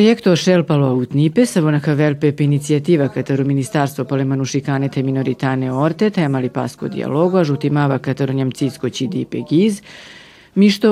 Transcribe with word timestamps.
Proiectul 0.00 0.36
Scelpalo 0.36 0.86
Utnipe 0.86 1.44
Savonaka 1.44 1.92
Velpep 1.92 2.38
inițiativa 2.38 3.08
către 3.08 3.42
Ministerstvo 3.42 4.04
manušikanete 4.24 5.00
minoritane 5.00 5.72
orte 5.72 6.08
temali 6.08 6.48
pasko 6.48 6.86
dialogu, 6.86 7.36
ažutimava 7.36 7.98
către 7.98 8.32
njemcicko 8.32 8.88
čidipe 8.88 9.42
giz, 9.48 9.80
Mišto 9.80 10.19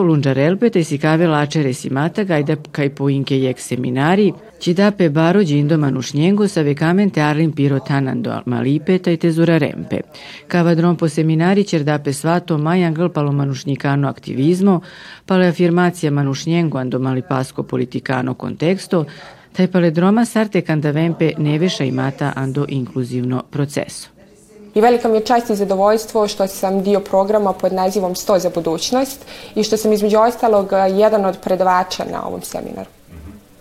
lunđarelpe 0.03 0.71
te 0.71 0.85
si 0.85 1.91
mata 1.91 2.25
gajda 2.25 2.57
kaj 2.73 2.95
poinke 2.95 3.39
jek 3.39 3.61
seminari, 3.61 4.33
či 4.59 4.75
da 4.75 4.91
pe 4.91 5.09
baro 5.11 5.43
džindo 5.43 5.79
manušnjengo 5.79 6.49
sa 6.49 6.63
vekamen 6.63 7.11
te 7.11 7.21
arlim 7.21 7.53
piro 7.53 7.79
tanando 7.79 8.43
malipe 8.47 8.99
taj 8.99 9.17
te 9.17 9.31
zurarempe. 9.31 10.01
Kava 10.49 10.75
dron 10.75 10.97
po 10.97 11.09
seminari 11.09 11.65
čer 11.65 11.85
da 11.85 11.99
pe 11.99 12.13
svato 12.13 12.59
majan 12.59 12.95
glpalo 12.95 13.33
manušnjikano 13.33 14.09
aktivizmo, 14.09 14.81
pale 15.27 15.47
afirmacija 15.47 16.11
manušnjengo 16.11 16.79
ando 16.79 16.99
malipasko 16.99 17.63
politikano 17.63 18.35
konteksto, 18.35 19.05
taj 19.53 19.67
pale 19.67 19.91
droma 19.91 20.25
sarte 20.25 20.61
kandavempe 20.61 21.33
neveša 21.39 21.85
imata 21.85 22.33
ando 22.37 22.67
inkluzivno 22.69 23.43
proceso. 23.51 24.18
I 24.79 24.81
velika 24.81 25.09
mi 25.09 25.17
je 25.17 25.25
čast 25.25 25.51
i 25.51 25.57
zadovoljstvo 25.57 26.29
što 26.29 26.47
sam 26.47 26.83
dio 26.83 27.01
programa 27.01 27.53
pod 27.53 27.73
nazivom 27.73 28.15
100 28.15 28.39
za 28.39 28.51
budućnost 28.55 29.25
i 29.55 29.63
što 29.63 29.77
sam 29.77 29.93
između 29.93 30.19
ostalog 30.19 30.73
jedan 30.91 31.25
od 31.25 31.41
predavača 31.41 32.05
na 32.13 32.27
ovom 32.27 32.43
seminaru. 32.43 32.98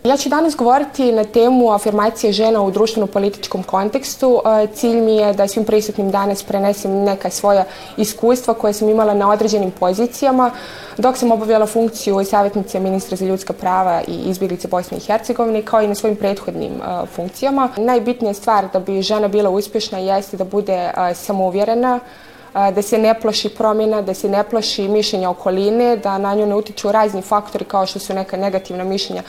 Ja 0.07 0.17
ću 0.17 0.29
danas 0.29 0.55
govoriti 0.55 1.11
na 1.11 1.23
temu 1.23 1.71
afirmacije 1.71 2.33
žena 2.33 2.61
u 2.61 2.71
društveno-političkom 2.71 3.63
kontekstu. 3.63 4.41
E, 4.45 4.67
cilj 4.73 5.01
mi 5.01 5.15
je 5.15 5.33
da 5.33 5.47
svim 5.47 5.65
prisutnim 5.65 6.11
danas 6.11 6.43
prenesem 6.43 6.91
neka 6.91 7.29
svoja 7.29 7.65
iskustva 7.97 8.53
koje 8.53 8.73
sam 8.73 8.89
imala 8.89 9.13
na 9.13 9.31
određenim 9.31 9.71
pozicijama 9.71 10.51
dok 10.97 11.17
sam 11.17 11.31
obavljala 11.31 11.65
funkciju 11.65 12.25
savjetnice 12.25 12.79
ministra 12.79 13.17
za 13.17 13.25
ljudska 13.25 13.53
prava 13.53 14.01
i 14.07 14.29
izbjeglice 14.29 14.67
Bosne 14.67 14.97
i 14.97 15.01
Hercegovine 15.01 15.61
kao 15.61 15.81
i 15.81 15.87
na 15.87 15.95
svojim 15.95 16.15
prethodnim 16.15 16.71
e, 16.71 17.05
funkcijama. 17.15 17.69
Najbitnija 17.77 18.33
stvar 18.33 18.67
da 18.73 18.79
bi 18.79 19.01
žena 19.01 19.27
bila 19.27 19.49
uspješna 19.49 19.97
jeste 19.97 20.37
da 20.37 20.43
bude 20.43 20.73
e, 20.73 21.13
samouvjerena, 21.13 21.99
da 22.53 22.81
se 22.81 22.97
ne 22.97 23.19
plaši 23.19 23.49
promjena, 23.49 24.01
da 24.01 24.13
se 24.13 24.29
ne 24.29 24.43
plaši 24.43 24.87
mišljenja 24.87 25.29
okoline, 25.29 25.97
da 25.97 26.17
na 26.17 26.35
nju 26.35 26.45
ne 26.45 26.55
utiču 26.55 26.91
razni 26.91 27.21
faktori 27.21 27.65
kao 27.65 27.85
što 27.85 27.99
su 27.99 28.13
neka 28.13 28.37
negativna 28.37 28.83
mišljenja 28.83 29.23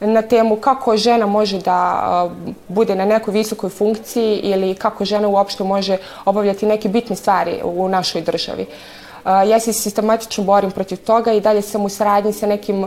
na 0.00 0.22
temu 0.22 0.56
kako 0.56 0.96
žena 0.96 1.26
može 1.26 1.58
da 1.58 2.30
bude 2.68 2.94
na 2.94 3.04
nekoj 3.04 3.32
visokoj 3.32 3.70
funkciji 3.70 4.36
ili 4.36 4.74
kako 4.74 5.04
žena 5.04 5.28
uopšte 5.28 5.64
može 5.64 5.96
obavljati 6.24 6.66
neke 6.66 6.88
bitne 6.88 7.16
stvari 7.16 7.60
u 7.64 7.88
našoj 7.88 8.22
državi. 8.22 8.66
Ja 9.24 9.60
se 9.60 9.72
sistematično 9.72 10.44
borim 10.44 10.70
protiv 10.70 10.96
toga 10.96 11.32
i 11.32 11.40
dalje 11.40 11.62
sam 11.62 11.84
u 11.84 11.88
saradnji 11.88 12.32
sa 12.32 12.46
nekim 12.46 12.86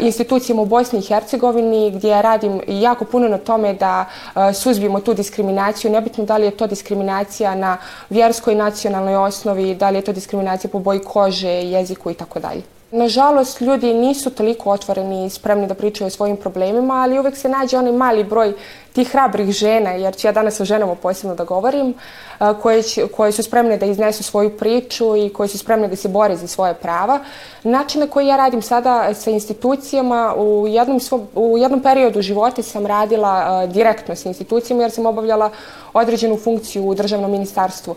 institucijama 0.00 0.62
u 0.62 0.66
Bosni 0.66 0.98
i 0.98 1.02
Hercegovini 1.02 1.90
gdje 1.90 2.22
radim 2.22 2.60
jako 2.66 3.04
puno 3.04 3.28
na 3.28 3.38
tome 3.38 3.74
da 3.74 4.04
suzbijemo 4.54 5.00
tu 5.00 5.14
diskriminaciju. 5.14 5.90
Nebitno 5.90 6.24
da 6.24 6.36
li 6.36 6.44
je 6.44 6.50
to 6.56 6.66
diskriminacija 6.66 7.54
na 7.54 7.76
vjerskoj 8.10 8.54
nacionalnoj 8.54 9.16
osnovi, 9.16 9.74
da 9.74 9.90
li 9.90 9.98
je 9.98 10.02
to 10.02 10.12
diskriminacija 10.12 10.70
po 10.70 10.78
boji 10.78 11.00
kože, 11.00 11.48
jeziku 11.48 12.10
i 12.10 12.14
tako 12.14 12.40
dalje. 12.40 12.75
Nažalost, 12.96 13.60
ljudi 13.60 13.94
nisu 13.94 14.30
toliko 14.30 14.70
otvoreni 14.70 15.26
i 15.26 15.30
spremni 15.30 15.66
da 15.66 15.74
pričaju 15.74 16.06
o 16.06 16.10
svojim 16.10 16.36
problemima, 16.36 16.94
ali 16.94 17.18
uvek 17.18 17.36
se 17.36 17.48
nađe 17.48 17.78
onaj 17.78 17.92
mali 17.92 18.24
broj 18.24 18.54
tih 18.96 19.12
hrabrih 19.12 19.50
žena, 19.52 19.90
jer 19.90 20.16
ću 20.16 20.26
ja 20.26 20.32
danas 20.32 20.60
o 20.60 20.64
ženama 20.64 20.94
posebno 20.94 21.34
da 21.36 21.44
govorim, 21.44 21.94
koje, 22.62 22.82
će, 22.82 23.06
koje 23.08 23.32
su 23.32 23.42
spremne 23.42 23.76
da 23.76 23.86
iznesu 23.86 24.22
svoju 24.22 24.56
priču 24.56 25.16
i 25.16 25.28
koje 25.32 25.48
su 25.48 25.58
spremne 25.58 25.88
da 25.88 25.96
se 25.96 26.08
bore 26.08 26.36
za 26.36 26.46
svoje 26.46 26.74
prava. 26.74 27.20
Način 27.62 28.00
na 28.00 28.06
koji 28.06 28.26
ja 28.26 28.36
radim 28.36 28.62
sada 28.62 29.14
sa 29.14 29.30
institucijama, 29.30 30.34
u 30.36 30.66
jednom, 30.68 31.00
svom, 31.00 31.26
u 31.34 31.58
jednom 31.58 31.82
periodu 31.82 32.22
života 32.22 32.62
sam 32.62 32.86
radila 32.86 33.66
direktno 33.66 34.16
sa 34.16 34.28
institucijama 34.28 34.82
jer 34.82 34.92
sam 34.92 35.06
obavljala 35.06 35.50
određenu 35.92 36.36
funkciju 36.36 36.88
u 36.88 36.94
državnom 36.94 37.30
ministarstvu. 37.30 37.96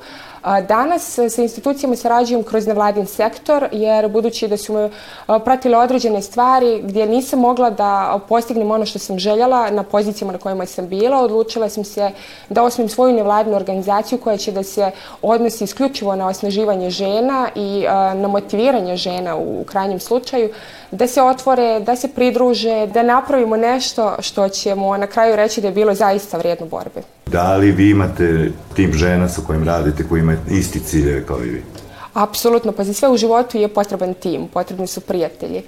Danas 0.67 1.19
sa 1.29 1.41
institucijama 1.41 1.95
sarađujem 1.95 2.43
kroz 2.43 2.67
nevladin 2.67 3.05
sektor, 3.05 3.67
jer 3.71 4.07
budući 4.07 4.47
da 4.47 4.57
su 4.57 4.73
me 4.73 4.89
pratile 5.43 5.77
određene 5.77 6.21
stvari 6.21 6.81
gdje 6.83 7.05
nisam 7.05 7.39
mogla 7.39 7.69
da 7.69 8.19
postignem 8.29 8.71
ono 8.71 8.85
što 8.85 8.99
sam 8.99 9.19
željela 9.19 9.69
na 9.69 9.83
pozicijama 9.83 10.33
na 10.33 10.39
kojima 10.39 10.65
sam 10.65 10.88
bila, 10.89 11.22
odlučila 11.22 11.69
sam 11.69 11.83
se 11.83 12.11
da 12.50 12.63
osmim 12.63 12.89
svoju 12.89 13.13
nevladinu 13.13 13.55
organizaciju 13.55 14.17
koja 14.17 14.38
će 14.38 14.51
da 14.51 14.63
se 14.63 14.91
odnosi 15.22 15.63
isključivo 15.63 16.16
na 16.16 16.27
osnaživanje 16.27 16.89
žena 16.89 17.50
i 17.55 17.85
na 18.16 18.27
motiviranje 18.27 18.95
žena 18.95 19.35
u, 19.35 19.61
u 19.61 19.63
krajnjem 19.63 20.00
slučaju, 20.00 20.50
da 20.91 21.07
se 21.07 21.22
otvore, 21.22 21.79
da 21.79 21.95
se 21.95 22.07
pridruže, 22.07 22.88
da 22.88 23.03
napravimo 23.03 23.57
nešto 23.57 24.16
što 24.19 24.50
ćemo 24.50 24.97
na 24.97 25.07
kraju 25.07 25.35
reći 25.35 25.61
da 25.61 25.67
je 25.67 25.73
bilo 25.73 25.94
zaista 25.94 26.38
vrijedno 26.38 26.66
borbe. 26.66 27.01
Da 27.25 27.56
li 27.56 27.71
vi 27.71 27.89
imate 27.89 28.51
tim 28.75 28.94
žena 28.94 29.29
sa 29.29 29.41
kojim 29.47 29.63
radite, 29.63 30.03
koji 30.09 30.19
ima 30.19 30.35
isti 30.51 30.79
ciljeve 30.79 31.25
kao 31.25 31.38
i 31.44 31.50
vi? 31.50 31.63
Apsolutno, 32.13 32.71
pa 32.71 32.83
za 32.83 32.94
sve 32.94 33.09
u 33.09 33.17
životu 33.17 33.57
je 33.57 33.67
potreban 33.67 34.13
tim, 34.13 34.47
potrebni 34.47 34.88
su 34.88 35.01
prijatelji. 35.01 35.63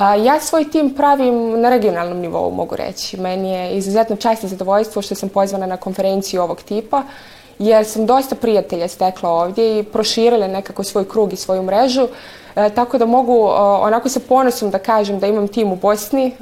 Ja 0.00 0.40
svoj 0.40 0.70
tim 0.70 0.94
pravim 0.94 1.60
na 1.60 1.70
regionalnom 1.70 2.18
nivou, 2.18 2.50
mogu 2.50 2.76
reći. 2.76 3.16
Meni 3.16 3.52
je 3.52 3.76
izuzetno 3.76 4.16
čast 4.16 4.44
i 4.44 4.48
zadovoljstvo 4.48 5.02
što 5.02 5.14
sam 5.14 5.28
pozvana 5.28 5.66
na 5.66 5.76
konferenciju 5.76 6.42
ovog 6.42 6.62
tipa, 6.62 7.02
jer 7.58 7.86
sam 7.86 8.06
dosta 8.06 8.34
prijatelja 8.34 8.88
stekla 8.88 9.30
ovdje 9.30 9.78
i 9.78 9.82
proširila 9.82 10.46
nekako 10.46 10.84
svoj 10.84 11.08
krug 11.08 11.32
i 11.32 11.36
svoju 11.36 11.62
mrežu. 11.62 12.08
E, 12.56 12.70
tako 12.70 12.98
da 12.98 13.06
mogu 13.06 13.46
onako 13.80 14.08
sa 14.08 14.20
ponosom 14.28 14.70
da 14.70 14.78
kažem 14.78 15.18
da 15.18 15.26
imam 15.26 15.48
tim 15.48 15.72
u 15.72 15.76
Bosni, 15.76 16.32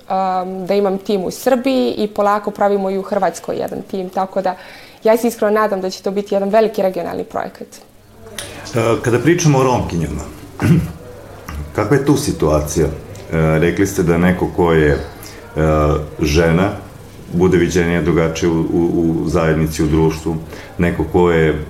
da 0.67 0.75
imam 0.75 0.99
tim 0.99 1.25
u 1.25 1.31
Srbiji 1.31 1.95
i 1.99 2.07
polako 2.07 2.51
pravimo 2.51 2.91
i 2.91 2.99
u 2.99 3.03
Hrvatskoj 3.03 3.57
jedan 3.57 3.83
tim. 3.91 4.09
Tako 4.09 4.43
da 4.43 4.55
ja 5.05 5.17
se 5.17 5.29
iskreno 5.29 5.61
nadam 5.61 5.81
da 5.81 5.91
će 5.91 6.03
to 6.03 6.11
biti 6.11 6.35
jedan 6.35 6.49
veliki 6.49 6.83
regionalni 6.83 7.25
projekat. 7.25 7.69
E, 8.75 9.03
kada 9.03 9.19
pričamo 9.19 9.59
o 9.59 9.63
Romkinjama, 9.63 10.23
kakva 11.77 11.97
je 11.97 12.07
tu 12.07 12.17
situacija? 12.17 12.87
E, 13.33 13.59
rekli 13.59 13.87
ste 13.87 14.03
da 14.03 14.19
neko 14.19 14.49
ko 14.56 14.72
je 14.72 14.99
žena 16.21 16.71
bude 17.33 17.59
viđenija 17.59 18.03
drugačije 18.03 18.50
u, 18.50 18.61
u, 18.61 19.16
u 19.22 19.28
zajednici, 19.28 19.84
u 19.84 19.87
društvu, 19.87 20.37
neko 20.78 21.05
ko 21.12 21.31
je 21.31 21.65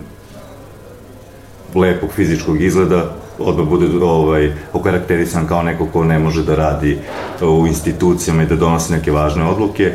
lepog 1.75 2.11
fizičkog 2.13 2.63
izgleda, 2.63 3.15
odmah 3.39 3.69
bude 3.69 3.87
ovaj, 4.05 4.53
okarakterisan 4.73 5.47
kao 5.47 5.63
neko 5.63 5.87
ko 5.87 6.05
ne 6.05 6.19
može 6.19 6.45
da 6.45 6.55
radi 6.55 6.99
u 7.43 7.67
institucijama 7.67 8.43
i 8.43 8.47
da 8.47 8.57
donosi 8.57 8.93
neke 8.93 9.13
važne 9.13 9.45
odluke, 9.45 9.93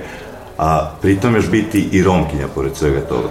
a 0.57 0.91
pritom 1.01 1.35
još 1.35 1.49
biti 1.49 1.89
i 1.91 2.03
romkinja 2.03 2.47
pored 2.55 2.75
svega 2.75 3.01
toga. 3.01 3.29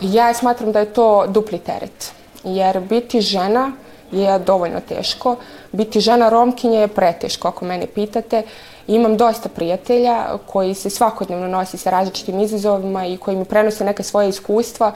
Ja 0.00 0.34
smatram 0.34 0.72
da 0.72 0.78
je 0.78 0.92
to 0.92 1.26
dupli 1.28 1.58
teret, 1.58 2.12
jer 2.44 2.80
biti 2.80 3.20
žena 3.20 3.72
je 4.12 4.38
dovoljno 4.38 4.80
teško, 4.88 5.36
biti 5.72 6.00
žena 6.00 6.28
romkinje 6.28 6.78
je 6.78 6.88
preteško, 6.88 7.48
ako 7.48 7.64
mene 7.64 7.86
pitate. 7.86 8.42
Imam 8.86 9.16
dosta 9.16 9.48
prijatelja 9.48 10.38
koji 10.46 10.74
se 10.74 10.90
svakodnevno 10.90 11.48
nosi 11.48 11.76
sa 11.76 11.90
različitim 11.90 12.40
izazovima 12.40 13.06
i 13.06 13.16
koji 13.16 13.36
mi 13.36 13.44
prenose 13.44 13.84
neke 13.84 14.02
svoje 14.02 14.28
iskustva 14.28 14.92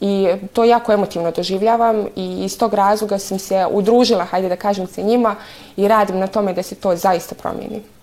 i 0.00 0.28
to 0.52 0.64
jako 0.64 0.92
emotivno 0.92 1.30
doživljavam 1.30 2.06
i 2.16 2.44
iz 2.44 2.58
tog 2.58 2.74
razloga 2.74 3.18
sam 3.18 3.38
se 3.38 3.66
udružila, 3.70 4.24
hajde 4.24 4.48
da 4.48 4.56
kažem, 4.56 4.86
sa 4.86 5.02
njima 5.02 5.36
i 5.76 5.88
radim 5.88 6.18
na 6.18 6.26
tome 6.26 6.52
da 6.52 6.62
se 6.62 6.74
to 6.74 6.96
zaista 6.96 7.34
promijeni. 7.34 7.95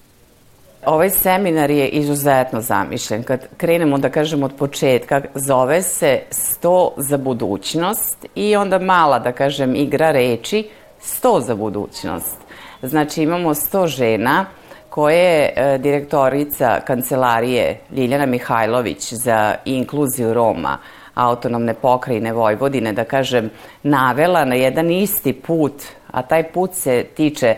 Ovaj 0.85 1.09
seminar 1.09 1.71
je 1.71 1.87
izuzetno 1.87 2.61
zamišljen. 2.61 3.23
Kad 3.23 3.47
krenemo 3.57 3.97
da 3.97 4.09
kažem 4.09 4.43
od 4.43 4.55
početka, 4.55 5.21
zove 5.35 5.81
se 5.81 6.19
100 6.31 6.89
za 6.97 7.17
budućnost 7.17 8.25
i 8.35 8.55
onda 8.55 8.79
mala, 8.79 9.19
da 9.19 9.31
kažem, 9.31 9.75
igra 9.75 10.11
reči 10.11 10.69
100 11.01 11.41
za 11.41 11.55
budućnost. 11.55 12.37
Znači 12.81 13.23
imamo 13.23 13.53
100 13.53 13.87
žena 13.87 14.45
koje 14.89 15.53
je 15.55 15.77
direktorica 15.77 16.79
kancelarije 16.85 17.79
Ljiljana 17.95 18.25
Mihajlović 18.25 19.13
za 19.13 19.55
inkluziju 19.65 20.33
Roma 20.33 20.77
autonomne 21.15 21.73
pokrajine 21.73 22.33
Vojvodine, 22.33 22.93
da 22.93 23.03
kažem, 23.03 23.49
navela 23.83 24.45
na 24.45 24.55
jedan 24.55 24.91
isti 24.91 25.33
put, 25.33 25.73
a 26.11 26.21
taj 26.21 26.43
put 26.43 26.73
se 26.73 27.03
tiče 27.03 27.47
e, 27.47 27.57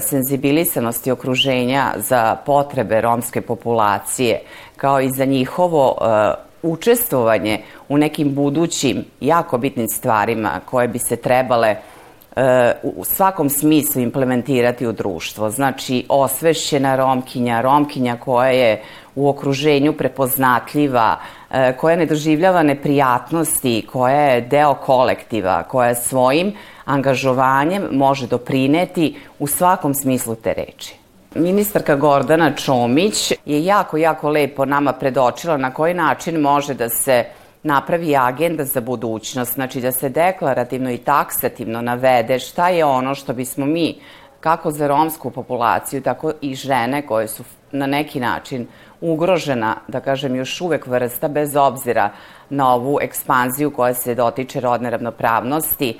senzibilisanosti 0.00 1.10
okruženja 1.10 1.92
za 1.96 2.36
potrebe 2.46 3.00
romske 3.00 3.40
populacije, 3.40 4.40
kao 4.76 5.00
i 5.00 5.10
za 5.10 5.24
njihovo 5.24 5.98
e, 6.00 6.48
učestvovanje 6.62 7.62
u 7.88 7.98
nekim 7.98 8.34
budućim 8.34 9.04
jako 9.20 9.58
bitnim 9.58 9.88
stvarima 9.88 10.60
koje 10.64 10.88
bi 10.88 10.98
se 10.98 11.16
trebale 11.16 11.68
e, 11.68 12.72
u 12.82 13.04
svakom 13.04 13.48
smislu 13.48 14.02
implementirati 14.02 14.86
u 14.86 14.92
društvo. 14.92 15.50
Znači, 15.50 16.06
osvešćena 16.08 16.96
romkinja, 16.96 17.60
romkinja 17.60 18.16
koja 18.16 18.50
je 18.50 18.82
u 19.14 19.28
okruženju 19.28 19.92
prepoznatljiva, 19.92 21.16
e, 21.50 21.76
koja 21.76 21.96
ne 21.96 22.06
doživljava 22.06 22.62
neprijatnosti, 22.62 23.86
koja 23.92 24.20
je 24.20 24.40
deo 24.40 24.74
kolektiva, 24.74 25.62
koja 25.62 25.94
svojim 25.94 26.52
angažovanjem 26.88 27.88
može 27.92 28.26
doprineti 28.26 29.16
u 29.38 29.46
svakom 29.46 29.94
smislu 29.94 30.34
te 30.34 30.54
reči. 30.54 30.94
ministarka 31.34 31.96
Gordana 31.96 32.52
Čomić 32.54 33.32
je 33.44 33.64
jako, 33.64 33.96
jako 33.96 34.28
lepo 34.28 34.64
nama 34.64 34.92
predočila 34.92 35.56
na 35.56 35.74
koji 35.74 35.94
način 35.94 36.40
može 36.40 36.74
da 36.74 36.88
se 36.88 37.24
napravi 37.62 38.16
agenda 38.16 38.64
za 38.64 38.80
budućnost, 38.80 39.54
znači 39.54 39.80
da 39.80 39.92
se 39.92 40.08
deklarativno 40.08 40.90
i 40.90 40.98
taksativno 40.98 41.82
navede 41.82 42.38
šta 42.38 42.68
je 42.68 42.84
ono 42.84 43.14
što 43.14 43.32
bismo 43.32 43.66
mi, 43.66 44.00
kako 44.40 44.70
za 44.70 44.86
romsku 44.88 45.30
populaciju, 45.30 46.02
tako 46.02 46.32
i 46.40 46.54
žene 46.54 47.06
koje 47.06 47.28
su 47.28 47.44
na 47.72 47.86
neki 47.86 48.20
način 48.20 48.66
ugrožena, 49.00 49.76
da 49.88 50.00
kažem, 50.00 50.36
još 50.36 50.60
uvek 50.60 50.86
vrsta, 50.86 51.28
bez 51.28 51.56
obzira 51.56 52.10
na 52.50 52.74
ovu 52.74 52.98
ekspanziju 53.02 53.70
koja 53.70 53.94
se 53.94 54.14
dotiče 54.14 54.60
rodne 54.60 54.90
ravnopravnosti, 54.90 55.98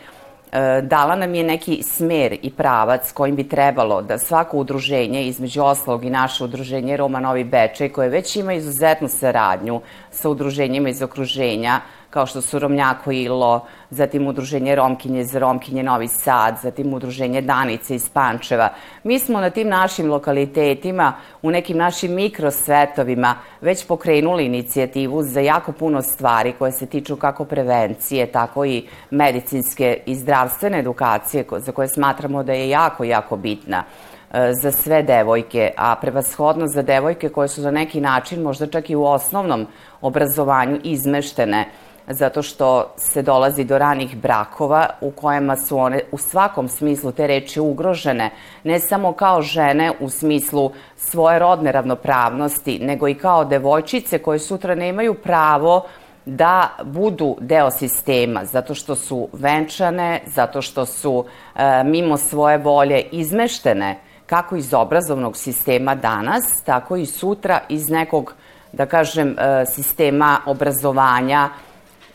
dala 0.82 1.16
nam 1.16 1.34
je 1.34 1.44
neki 1.44 1.82
smer 1.82 2.36
i 2.42 2.50
pravac 2.50 3.12
kojim 3.12 3.36
bi 3.36 3.48
trebalo 3.48 4.02
da 4.02 4.18
svako 4.18 4.58
udruženje, 4.58 5.24
između 5.24 5.62
oslog 5.62 6.04
i 6.04 6.10
naše 6.10 6.44
udruženje 6.44 6.96
Roma 6.96 7.20
Novi 7.20 7.44
Bečej, 7.44 7.88
koje 7.88 8.08
već 8.08 8.36
ima 8.36 8.52
izuzetnu 8.52 9.08
saradnju 9.08 9.80
sa 10.10 10.28
udruženjima 10.30 10.88
iz 10.88 11.02
okruženja, 11.02 11.80
kao 12.10 12.26
što 12.26 12.42
su 12.42 12.58
Romnjako 12.58 13.12
Ilo, 13.12 13.66
zatim 13.90 14.26
udruženje 14.26 14.74
Romkinje 14.74 15.24
za 15.24 15.38
Romkinje 15.38 15.82
Novi 15.82 16.08
Sad, 16.08 16.58
zatim 16.62 16.94
udruženje 16.94 17.40
Danice 17.40 17.94
iz 17.94 18.08
Pančeva. 18.08 18.68
Mi 19.04 19.18
smo 19.18 19.40
na 19.40 19.50
tim 19.50 19.68
našim 19.68 20.10
lokalitetima, 20.10 21.12
u 21.42 21.50
nekim 21.50 21.76
našim 21.76 22.14
mikrosvetovima 22.14 23.34
već 23.60 23.86
pokrenuli 23.86 24.46
inicijativu 24.46 25.22
za 25.22 25.40
jako 25.40 25.72
puno 25.72 26.02
stvari 26.02 26.52
koje 26.58 26.72
se 26.72 26.86
tiču 26.86 27.16
kako 27.16 27.44
prevencije, 27.44 28.26
tako 28.26 28.64
i 28.64 28.86
medicinske 29.10 30.00
i 30.06 30.14
zdravstvene 30.14 30.78
edukacije 30.78 31.44
za 31.58 31.72
koje 31.72 31.88
smatramo 31.88 32.42
da 32.42 32.52
je 32.52 32.68
jako, 32.68 33.04
jako 33.04 33.36
bitna 33.36 33.84
e, 34.32 34.52
za 34.62 34.72
sve 34.72 35.02
devojke, 35.02 35.70
a 35.76 35.96
prevashodno 35.96 36.66
za 36.66 36.82
devojke 36.82 37.28
koje 37.28 37.48
su 37.48 37.62
za 37.62 37.70
neki 37.70 38.00
način 38.00 38.42
možda 38.42 38.66
čak 38.66 38.90
i 38.90 38.96
u 38.96 39.04
osnovnom 39.04 39.66
obrazovanju 40.00 40.80
izmeštene 40.84 41.64
zato 42.08 42.42
što 42.42 42.94
se 42.96 43.22
dolazi 43.22 43.64
do 43.64 43.78
ranih 43.78 44.16
brakova 44.16 44.86
u 45.00 45.10
kojima 45.10 45.56
su 45.56 45.78
one 45.78 46.00
u 46.12 46.18
svakom 46.18 46.68
smislu 46.68 47.12
te 47.12 47.26
reči 47.26 47.60
ugrožene, 47.60 48.30
ne 48.64 48.80
samo 48.80 49.12
kao 49.12 49.42
žene 49.42 49.92
u 50.00 50.10
smislu 50.10 50.72
svoje 50.96 51.38
rodne 51.38 51.72
ravnopravnosti, 51.72 52.78
nego 52.78 53.08
i 53.08 53.14
kao 53.14 53.44
devojčice 53.44 54.18
koje 54.18 54.38
sutra 54.38 54.74
nemaju 54.74 55.14
pravo 55.14 55.86
da 56.24 56.68
budu 56.84 57.36
deo 57.40 57.70
sistema, 57.70 58.44
zato 58.44 58.74
što 58.74 58.94
su 58.94 59.28
venčane, 59.32 60.20
zato 60.26 60.62
što 60.62 60.86
su 60.86 61.24
e, 61.56 61.84
mimo 61.84 62.16
svoje 62.16 62.58
volje 62.58 63.00
izmeštene 63.00 63.98
kako 64.26 64.56
iz 64.56 64.74
obrazovnog 64.74 65.36
sistema 65.36 65.94
danas, 65.94 66.62
tako 66.64 66.96
i 66.96 67.06
sutra 67.06 67.60
iz 67.68 67.88
nekog, 67.90 68.34
da 68.72 68.86
kažem, 68.86 69.36
e, 69.38 69.66
sistema 69.66 70.38
obrazovanja, 70.46 71.48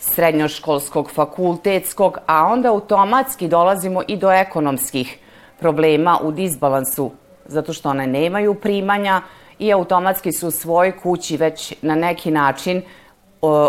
srednjoškolskog, 0.03 1.11
fakultetskog, 1.11 2.17
a 2.25 2.45
onda 2.45 2.69
automatski 2.69 3.47
dolazimo 3.47 4.01
i 4.07 4.17
do 4.17 4.31
ekonomskih 4.31 5.17
problema 5.59 6.19
u 6.23 6.31
disbalansu, 6.31 7.11
zato 7.45 7.73
što 7.73 7.89
one 7.89 8.07
nemaju 8.07 8.53
primanja 8.53 9.21
i 9.59 9.73
automatski 9.73 10.31
su 10.31 10.47
u 10.47 10.51
svojoj 10.51 10.97
kući 10.97 11.37
već 11.37 11.73
na 11.81 11.95
neki 11.95 12.31
način 12.31 12.81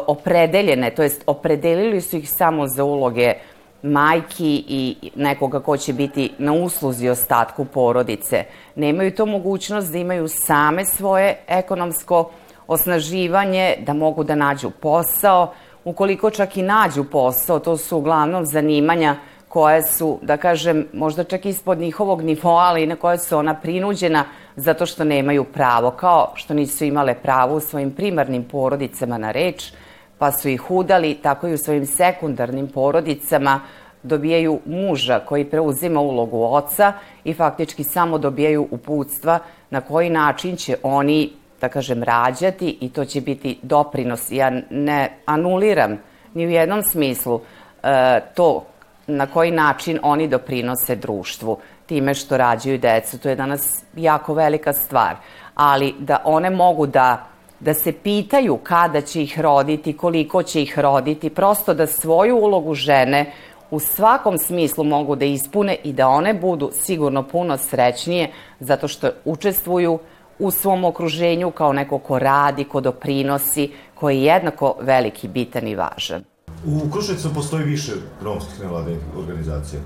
opredeljene, 0.07 0.91
to 0.91 1.03
jest 1.03 1.23
opredelili 1.27 2.01
su 2.01 2.17
ih 2.17 2.31
samo 2.31 2.67
za 2.67 2.85
uloge 2.85 3.35
majki 3.83 4.65
i 4.69 5.11
nekoga 5.17 5.61
ko 5.61 5.77
će 5.77 5.93
biti 5.93 6.31
na 6.39 6.53
usluzi 6.53 7.09
ostatku 7.09 7.65
porodice. 7.65 8.45
Nemaju 8.75 9.15
to 9.15 9.27
mogućnost 9.27 9.93
da 9.93 9.99
imaju 9.99 10.29
same 10.29 10.85
svoje 10.85 11.37
ekonomsko 11.49 12.31
osnaživanje, 12.67 13.77
da 13.87 13.93
mogu 13.93 14.25
da 14.25 14.35
nađu 14.35 14.71
posao, 14.71 15.53
ukoliko 15.85 16.31
čak 16.31 16.57
i 16.57 16.63
nađu 16.63 17.05
posao, 17.05 17.59
to 17.59 17.77
su 17.77 17.99
uglavnom 17.99 18.47
zanimanja 18.47 19.17
koje 19.49 19.83
su, 19.83 20.19
da 20.23 20.37
kažem, 20.37 20.87
možda 20.93 21.25
čak 21.25 21.47
ispod 21.47 21.79
njihovog 21.79 22.23
nivoa, 22.23 22.65
ali 22.65 22.87
na 22.87 22.97
koje 22.97 23.19
su 23.19 23.39
ona 23.39 23.55
prinuđena 23.55 24.25
zato 24.57 24.87
što 24.87 25.05
nemaju 25.05 25.45
pravo, 25.45 25.91
kao 25.91 26.33
što 26.35 26.55
nisu 26.55 26.85
imale 26.85 27.15
pravo 27.15 27.57
u 27.57 27.61
svojim 27.61 27.91
primarnim 27.91 28.45
porodicama 28.45 29.19
na 29.19 29.31
reč, 29.31 29.73
pa 30.19 30.33
su 30.33 30.49
ih 30.49 30.71
udali, 30.71 31.15
tako 31.15 31.49
i 31.49 31.55
u 31.55 31.59
svojim 31.59 31.87
sekundarnim 31.87 32.69
porodicama 32.69 33.61
dobijaju 34.03 34.61
muža 34.67 35.21
koji 35.21 35.45
preuzima 35.45 36.01
ulogu 36.01 36.43
oca 36.43 36.93
i 37.25 37.35
faktički 37.35 37.85
samo 37.85 38.19
dobijaju 38.19 38.69
uputstva 38.71 39.39
na 39.71 39.81
koji 39.81 40.11
način 40.11 40.57
će 40.57 40.77
oni 40.83 41.33
da 41.65 41.69
kažem, 41.69 42.03
rađati 42.03 42.79
i 42.81 42.89
to 42.89 43.05
će 43.05 43.21
biti 43.21 43.59
doprinos. 43.63 44.31
Ja 44.31 44.51
ne 44.71 45.19
anuliram 45.27 45.99
ni 46.35 46.47
u 46.47 46.51
jednom 46.51 46.83
smislu 46.83 47.41
e, 47.83 48.21
to 48.35 48.65
na 49.07 49.27
koji 49.27 49.51
način 49.51 49.99
oni 50.03 50.29
doprinose 50.29 50.97
društvu 50.97 51.59
time 51.87 52.15
što 52.15 52.37
rađaju 52.37 52.79
decu. 52.79 53.19
To 53.19 53.29
je 53.29 53.37
danas 53.37 53.85
jako 53.97 54.35
velika 54.35 54.73
stvar. 54.73 55.17
Ali 55.55 55.95
da 55.99 56.23
one 56.25 56.51
mogu 56.51 56.87
da 56.87 57.27
da 57.61 57.75
se 57.75 57.93
pitaju 57.93 58.57
kada 58.63 59.01
će 59.01 59.23
ih 59.23 59.41
roditi, 59.41 59.97
koliko 59.97 60.43
će 60.43 60.63
ih 60.63 60.79
roditi, 60.79 61.31
prosto 61.31 61.75
da 61.75 61.87
svoju 61.87 62.37
ulogu 62.37 62.75
žene 62.75 63.33
u 63.71 63.79
svakom 63.81 64.39
smislu 64.39 64.85
mogu 64.85 65.17
da 65.17 65.25
ispune 65.25 65.77
i 65.85 65.93
da 65.93 66.09
one 66.09 66.35
budu 66.35 66.71
sigurno 66.73 67.23
puno 67.23 67.57
srećnije 67.57 68.31
zato 68.61 68.89
što 68.89 69.11
učestvuju 69.25 69.99
u 70.39 70.51
svom 70.51 70.85
okruženju 70.85 71.51
kao 71.51 71.73
neko 71.73 71.99
ko 71.99 72.19
radi, 72.19 72.65
ko 72.65 72.81
doprinosi, 72.81 73.73
koji 73.95 74.17
je 74.17 74.25
jednako 74.25 74.77
veliki, 74.81 75.29
bitan 75.29 75.69
i 75.69 75.75
važan. 75.75 76.25
U 76.67 76.91
Kruševcu 76.93 77.35
postoji 77.35 77.65
više 77.65 77.93
romskih 78.23 78.61
nevladinih 78.61 79.03
organizacija? 79.19 79.81
E, 79.81 79.85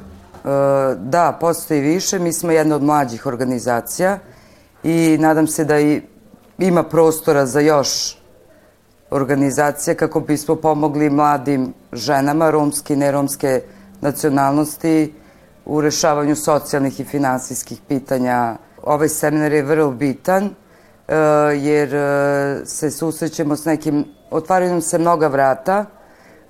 da, 0.97 1.38
postoji 1.40 1.81
više. 1.81 2.19
Mi 2.19 2.33
smo 2.33 2.50
jedna 2.50 2.76
od 2.76 2.83
mlađih 2.83 3.26
organizacija 3.26 4.19
i 4.83 5.17
nadam 5.21 5.47
se 5.47 5.64
da 5.64 5.81
i 5.81 6.02
ima 6.59 6.83
prostora 6.83 7.47
za 7.47 7.61
još 7.61 8.19
organizacije 9.11 9.95
kako 9.95 10.21
bismo 10.21 10.57
pomogli 10.57 11.11
mladim 11.11 11.75
ženama 11.93 12.50
romske 12.50 12.95
i 12.95 12.97
neromske 12.97 13.62
nacionalnosti 14.00 15.14
u 15.64 15.81
rešavanju 15.81 16.37
socijalnih 16.37 17.00
i 17.00 17.05
finansijskih 17.05 17.81
pitanja 17.88 18.57
Ovaj 18.82 19.08
seminar 19.08 19.52
je 19.52 19.62
vrlo 19.62 19.90
bitan 19.90 20.44
uh, 20.44 20.52
jer 21.54 21.88
uh, 21.88 22.66
se 22.66 22.90
susrećemo 22.90 23.56
s 23.56 23.64
nekim, 23.64 24.04
otvaraju 24.30 24.70
nam 24.70 24.80
se 24.80 24.99
mnoga 24.99 25.26
vrata, 25.26 25.85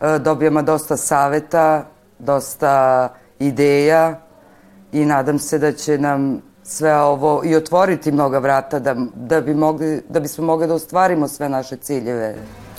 uh, 0.00 0.16
dobijamo 0.16 0.62
dosta 0.62 0.96
saveta, 0.96 1.84
dosta 2.18 3.08
ideja 3.38 4.20
i 4.92 5.04
nadam 5.04 5.38
se 5.38 5.58
da 5.58 5.72
će 5.72 5.98
nam 5.98 6.42
sve 6.62 6.96
ovo 6.96 7.42
i 7.44 7.56
otvoriti 7.56 8.12
mnoga 8.12 8.38
vrata 8.38 8.78
da, 8.78 8.96
da, 9.14 9.40
bi 9.40 9.54
mogli, 9.54 10.02
da 10.08 10.20
bismo 10.20 10.44
mogli 10.44 10.66
da 10.66 10.74
ostvarimo 10.74 11.28
sve 11.28 11.48
naše 11.48 11.76
ciljeve. 11.76 12.34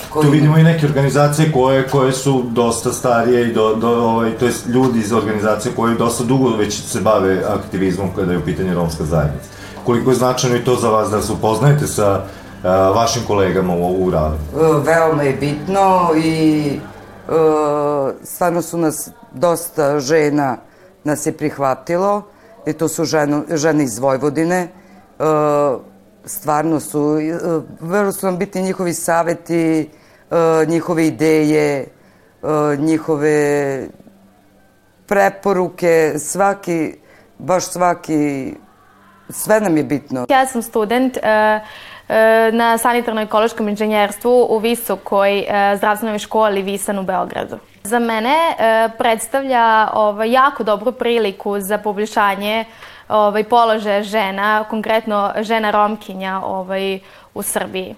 Koji... 0.09 0.25
Tu 0.25 0.31
vidimo 0.31 0.57
i 0.57 0.63
neke 0.63 0.85
organizacije 0.85 1.51
koje, 1.51 1.87
koje 1.87 2.13
su 2.13 2.43
dosta 2.49 2.91
starije 2.91 3.49
i 3.49 3.53
do, 3.53 3.75
do, 3.75 3.89
ovaj, 3.89 4.31
to 4.31 4.45
jest 4.45 4.67
ljudi 4.67 4.99
iz 4.99 5.13
organizacije 5.13 5.75
koji 5.75 5.97
dosta 5.97 6.23
dugo 6.23 6.49
već 6.57 6.81
se 6.81 7.01
bave 7.01 7.43
aktivizmom 7.47 8.09
kada 8.15 8.31
je 8.31 8.37
u 8.37 8.45
pitanju 8.45 8.73
romska 8.73 9.03
zajednica. 9.03 9.49
Koliko 9.85 10.09
je 10.09 10.15
značajno 10.15 10.55
i 10.55 10.63
to 10.63 10.75
za 10.75 10.89
vas 10.89 11.09
da 11.09 11.21
se 11.21 11.33
upoznajete 11.33 11.87
sa 11.87 12.21
a, 12.63 12.91
vašim 12.95 13.21
kolegama 13.27 13.73
u, 13.73 14.05
u 14.05 14.09
radu? 14.11 14.35
E, 14.35 14.81
veoma 14.85 15.23
je 15.23 15.33
bitno 15.33 16.11
i 16.23 16.63
e, 16.69 17.31
stvarno 18.23 18.61
su 18.61 18.77
nas 18.77 19.09
dosta 19.33 19.99
žena 19.99 20.57
nas 21.03 21.25
je 21.25 21.31
prihvatilo 21.31 22.21
i 22.65 22.73
to 22.73 22.87
su 22.87 23.05
ženo, 23.05 23.43
žene 23.53 23.83
iz 23.83 23.99
Vojvodine. 23.99 24.57
E, 24.59 24.69
stvarno 26.29 26.79
su, 26.79 27.17
e, 27.19 27.37
vrlo 27.79 28.11
su 28.11 28.25
nam 28.25 28.37
bitni 28.37 28.61
njihovi 28.61 28.93
saveti, 28.93 29.89
e, 30.31 30.65
njihove 30.67 31.07
ideje, 31.07 31.79
e, 31.79 31.87
njihove 32.77 33.87
preporuke, 35.07 36.13
svaki, 36.19 36.95
baš 37.37 37.63
svaki, 37.63 38.53
sve 39.29 39.61
nam 39.61 39.77
je 39.77 39.83
bitno. 39.83 40.25
Ja 40.29 40.45
sam 40.45 40.61
student 40.61 41.17
na 42.51 42.77
sanitarno-ekološkom 42.77 43.69
inženjerstvu 43.69 44.47
u 44.49 44.57
Visokoj 44.57 45.45
zdravstvenoj 45.77 46.19
školi 46.19 46.61
Visan 46.61 46.99
u 46.99 47.03
Beogradu. 47.03 47.57
Za 47.83 47.99
mene 47.99 48.35
predstavlja 48.97 49.89
ovaj, 49.93 50.31
jako 50.31 50.63
dobru 50.63 50.91
priliku 50.91 51.59
za 51.59 51.77
poboljšanje 51.77 52.65
ovaj, 53.09 53.43
položaja 53.43 54.03
žena, 54.03 54.63
konkretno 54.69 55.31
žena 55.41 55.71
Romkinja 55.71 56.41
ovaj, 56.43 56.99
u 57.33 57.41
Srbiji. 57.41 57.95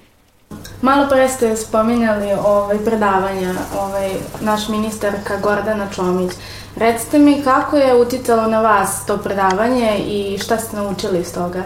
Malo 0.82 1.08
pre 1.10 1.27
ste 1.27 1.56
spominjali 1.56 2.34
ovaj, 2.46 2.77
predavanja, 2.86 3.53
ovaj, 3.80 4.10
naš 4.41 4.68
ministarka 4.70 5.38
Gordana 5.38 5.88
Čomić. 5.96 6.32
Recite 6.75 7.20
mi 7.20 7.41
kako 7.44 7.77
je 7.77 7.96
uticalo 7.96 8.48
na 8.48 8.62
vas 8.62 9.06
to 9.06 9.18
predavanje 9.18 9.98
i 9.98 10.38
šta 10.38 10.58
ste 10.58 10.77
naučili 10.77 11.20
iz 11.20 11.34
toga? 11.34 11.63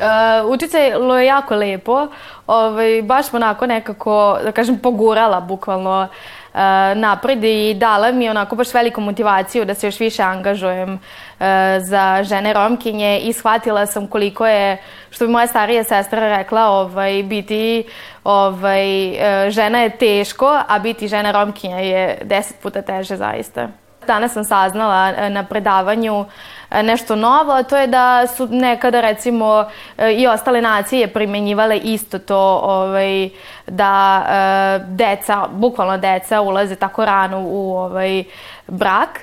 Uh, 0.00 0.50
uticalo 0.50 1.18
je 1.18 1.26
jako 1.26 1.54
lepo, 1.54 2.06
ovaj, 2.46 3.02
baš 3.02 3.34
onako 3.34 3.66
nekako, 3.66 4.38
da 4.44 4.52
kažem, 4.52 4.78
pogurala 4.78 5.40
bukvalno 5.40 6.02
uh, 6.02 6.39
napred 6.94 7.44
i 7.44 7.74
dala 7.74 8.12
mi 8.12 8.28
onako 8.30 8.56
baš 8.56 8.74
veliku 8.74 9.00
motivaciju 9.00 9.64
da 9.64 9.74
se 9.74 9.86
još 9.86 10.00
više 10.00 10.22
angažujem 10.22 10.94
uh, 10.94 11.46
za 11.80 12.22
žene 12.22 12.52
romkinje 12.52 13.18
i 13.18 13.32
shvatila 13.32 13.86
sam 13.86 14.06
koliko 14.06 14.46
je, 14.46 14.82
što 15.10 15.26
bi 15.26 15.32
moja 15.32 15.46
starija 15.46 15.84
sestra 15.84 16.36
rekla, 16.36 16.66
ovaj, 16.66 17.22
biti 17.22 17.84
ovaj, 18.24 19.10
uh, 19.10 19.50
žena 19.50 19.78
je 19.78 19.90
teško, 19.90 20.60
a 20.68 20.78
biti 20.78 21.08
žena 21.08 21.30
romkinja 21.30 21.78
je 21.78 22.18
deset 22.24 22.60
puta 22.62 22.82
teže 22.82 23.16
zaista. 23.16 23.68
Danas 24.06 24.32
sam 24.32 24.44
saznala 24.44 25.12
uh, 25.12 25.32
na 25.32 25.44
predavanju 25.44 26.26
E, 26.70 26.82
nešto 26.82 27.16
novo, 27.16 27.52
a 27.52 27.62
to 27.62 27.76
je 27.76 27.86
da 27.86 28.26
su 28.26 28.46
nekada 28.46 29.00
recimo 29.00 29.64
e, 29.98 30.12
i 30.12 30.26
ostale 30.26 30.60
nacije 30.60 31.08
primenjivale 31.08 31.78
isto 31.78 32.18
to 32.18 32.60
ovaj, 32.62 33.28
da 33.66 34.24
e, 34.28 34.84
deca, 34.88 35.46
bukvalno 35.52 35.98
deca 35.98 36.40
ulaze 36.40 36.76
tako 36.76 37.04
rano 37.04 37.40
u 37.40 37.76
ovaj, 37.76 38.24
brak. 38.66 39.20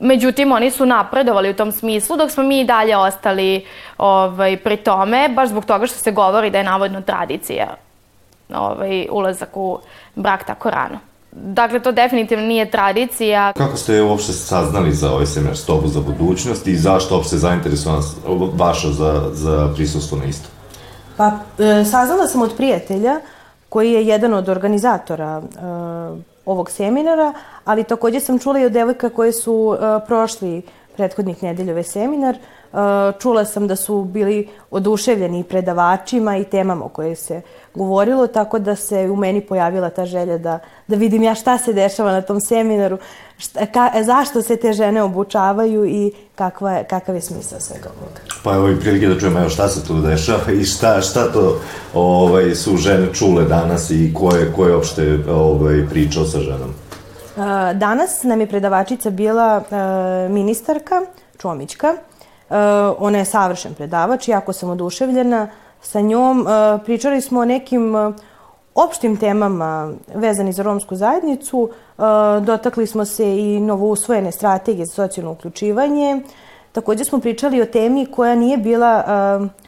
Međutim, 0.00 0.52
oni 0.52 0.70
su 0.70 0.86
napredovali 0.86 1.50
u 1.50 1.56
tom 1.56 1.72
smislu, 1.72 2.16
dok 2.16 2.30
smo 2.30 2.42
mi 2.42 2.60
i 2.60 2.64
dalje 2.64 2.96
ostali 2.96 3.66
ovaj, 3.98 4.56
pri 4.56 4.76
tome, 4.76 5.28
baš 5.28 5.48
zbog 5.48 5.64
toga 5.64 5.86
što 5.86 5.98
se 5.98 6.12
govori 6.12 6.50
da 6.50 6.58
je 6.58 6.64
navodno 6.64 7.00
tradicija 7.00 7.66
ovaj, 8.54 9.06
ulazak 9.10 9.56
u 9.56 9.78
brak 10.14 10.44
tako 10.44 10.70
rano. 10.70 10.98
Dakle, 11.42 11.80
to 11.80 11.92
definitivno 11.92 12.46
nije 12.46 12.70
tradicija. 12.70 13.52
Kako 13.52 13.76
ste 13.76 14.02
uopšte 14.02 14.32
saznali 14.32 14.92
za 14.92 15.12
ovaj 15.12 15.26
seminar 15.26 15.56
Stopu 15.56 15.88
za 15.88 16.00
budućnost 16.00 16.66
i 16.66 16.76
zašto 16.76 17.14
uopšte 17.14 17.36
zainteresovana 17.36 18.02
vaša 18.54 18.92
za, 18.92 19.30
za 19.32 19.72
prisustvo 19.74 20.18
na 20.18 20.24
isto? 20.24 20.48
Pa, 21.16 21.26
e, 21.58 21.84
saznala 21.84 22.26
sam 22.26 22.42
od 22.42 22.54
prijatelja 22.56 23.20
koji 23.68 23.92
je 23.92 24.06
jedan 24.06 24.34
od 24.34 24.48
organizatora 24.48 25.42
e, 25.42 25.60
ovog 26.46 26.70
seminara, 26.70 27.32
ali 27.64 27.84
takođe 27.84 28.20
sam 28.20 28.38
čula 28.38 28.58
i 28.58 28.64
od 28.64 28.72
devojka 28.72 29.08
koje 29.08 29.32
su 29.32 29.76
e, 29.76 30.06
prošli 30.06 30.62
prethodnih 30.96 31.42
nedeljove 31.42 31.82
seminar. 31.82 32.34
E, 32.34 32.38
čula 33.18 33.44
sam 33.44 33.68
da 33.68 33.76
su 33.76 34.04
bili 34.04 34.48
oduševljeni 34.70 35.44
predavačima 35.44 36.36
i 36.36 36.44
temama 36.44 36.84
o 36.84 36.88
koje 36.88 37.16
se 37.16 37.40
govorilo, 37.76 38.26
tako 38.26 38.58
da 38.58 38.76
se 38.76 39.10
u 39.10 39.16
meni 39.16 39.40
pojavila 39.40 39.90
ta 39.90 40.06
želja 40.06 40.38
da, 40.38 40.58
da 40.86 40.96
vidim 40.96 41.22
ja 41.22 41.34
šta 41.34 41.58
se 41.58 41.72
dešava 41.72 42.12
na 42.12 42.20
tom 42.20 42.40
seminaru, 42.40 42.98
šta, 43.38 43.66
ka, 43.66 43.90
zašto 44.02 44.42
se 44.42 44.56
te 44.56 44.72
žene 44.72 45.02
obučavaju 45.02 45.86
i 45.86 46.12
kakva 46.34 46.72
je, 46.72 46.84
kakav 46.84 47.14
je 47.14 47.20
smisao 47.20 47.60
svega 47.60 47.88
ovoga. 48.00 48.20
Pa 48.44 48.54
evo 48.54 48.68
i 48.68 48.80
prilike 48.80 49.06
da 49.08 49.20
čujemo 49.20 49.38
evo 49.38 49.48
šta 49.48 49.68
se 49.68 49.86
tu 49.86 50.00
dešava 50.00 50.52
i 50.52 50.64
šta, 50.64 51.00
šta 51.00 51.32
to 51.32 51.60
ovaj, 51.94 52.54
su 52.54 52.76
žene 52.76 53.14
čule 53.14 53.44
danas 53.44 53.90
i 53.90 54.14
ko 54.14 54.36
je, 54.36 54.52
ko 54.52 54.66
je 54.66 54.76
opšte 54.76 55.18
ovaj, 55.30 55.86
pričao 55.90 56.24
sa 56.24 56.38
ženom. 56.38 56.74
Danas 57.74 58.22
nam 58.22 58.40
je 58.40 58.46
predavačica 58.46 59.10
bila 59.10 59.62
ministarka 60.30 61.02
Čomićka. 61.38 61.94
Ona 62.98 63.18
je 63.18 63.24
savršen 63.24 63.74
predavač, 63.74 64.28
jako 64.28 64.52
sam 64.52 64.70
oduševljena 64.70 65.48
sa 65.80 66.00
njom. 66.00 66.46
Pričali 66.84 67.20
smo 67.20 67.40
o 67.40 67.44
nekim 67.44 67.94
opštim 68.74 69.16
temama 69.16 69.92
vezani 70.14 70.52
za 70.52 70.62
romsku 70.62 70.96
zajednicu. 70.96 71.70
Dotakli 72.42 72.86
smo 72.86 73.04
se 73.04 73.38
i 73.38 73.60
novousvojene 73.60 74.32
strategije 74.32 74.86
za 74.86 74.92
socijalno 74.92 75.32
uključivanje. 75.32 76.20
Takođe 76.72 77.04
smo 77.04 77.20
pričali 77.20 77.62
o 77.62 77.66
temi 77.66 78.06
koja 78.06 78.34
nije 78.34 78.56
bila, 78.56 79.04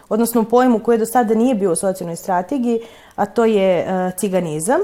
odnosno 0.09 0.45
pojmu 0.45 0.79
koja 0.79 0.99
do 0.99 1.07
sada 1.07 1.35
nije 1.35 1.55
bio 1.55 1.73
u 1.73 1.77
socijalnoj 1.77 2.17
strategiji, 2.17 2.81
a 3.17 3.27
to 3.27 3.45
je 3.45 3.87
ciganizam. 4.17 4.81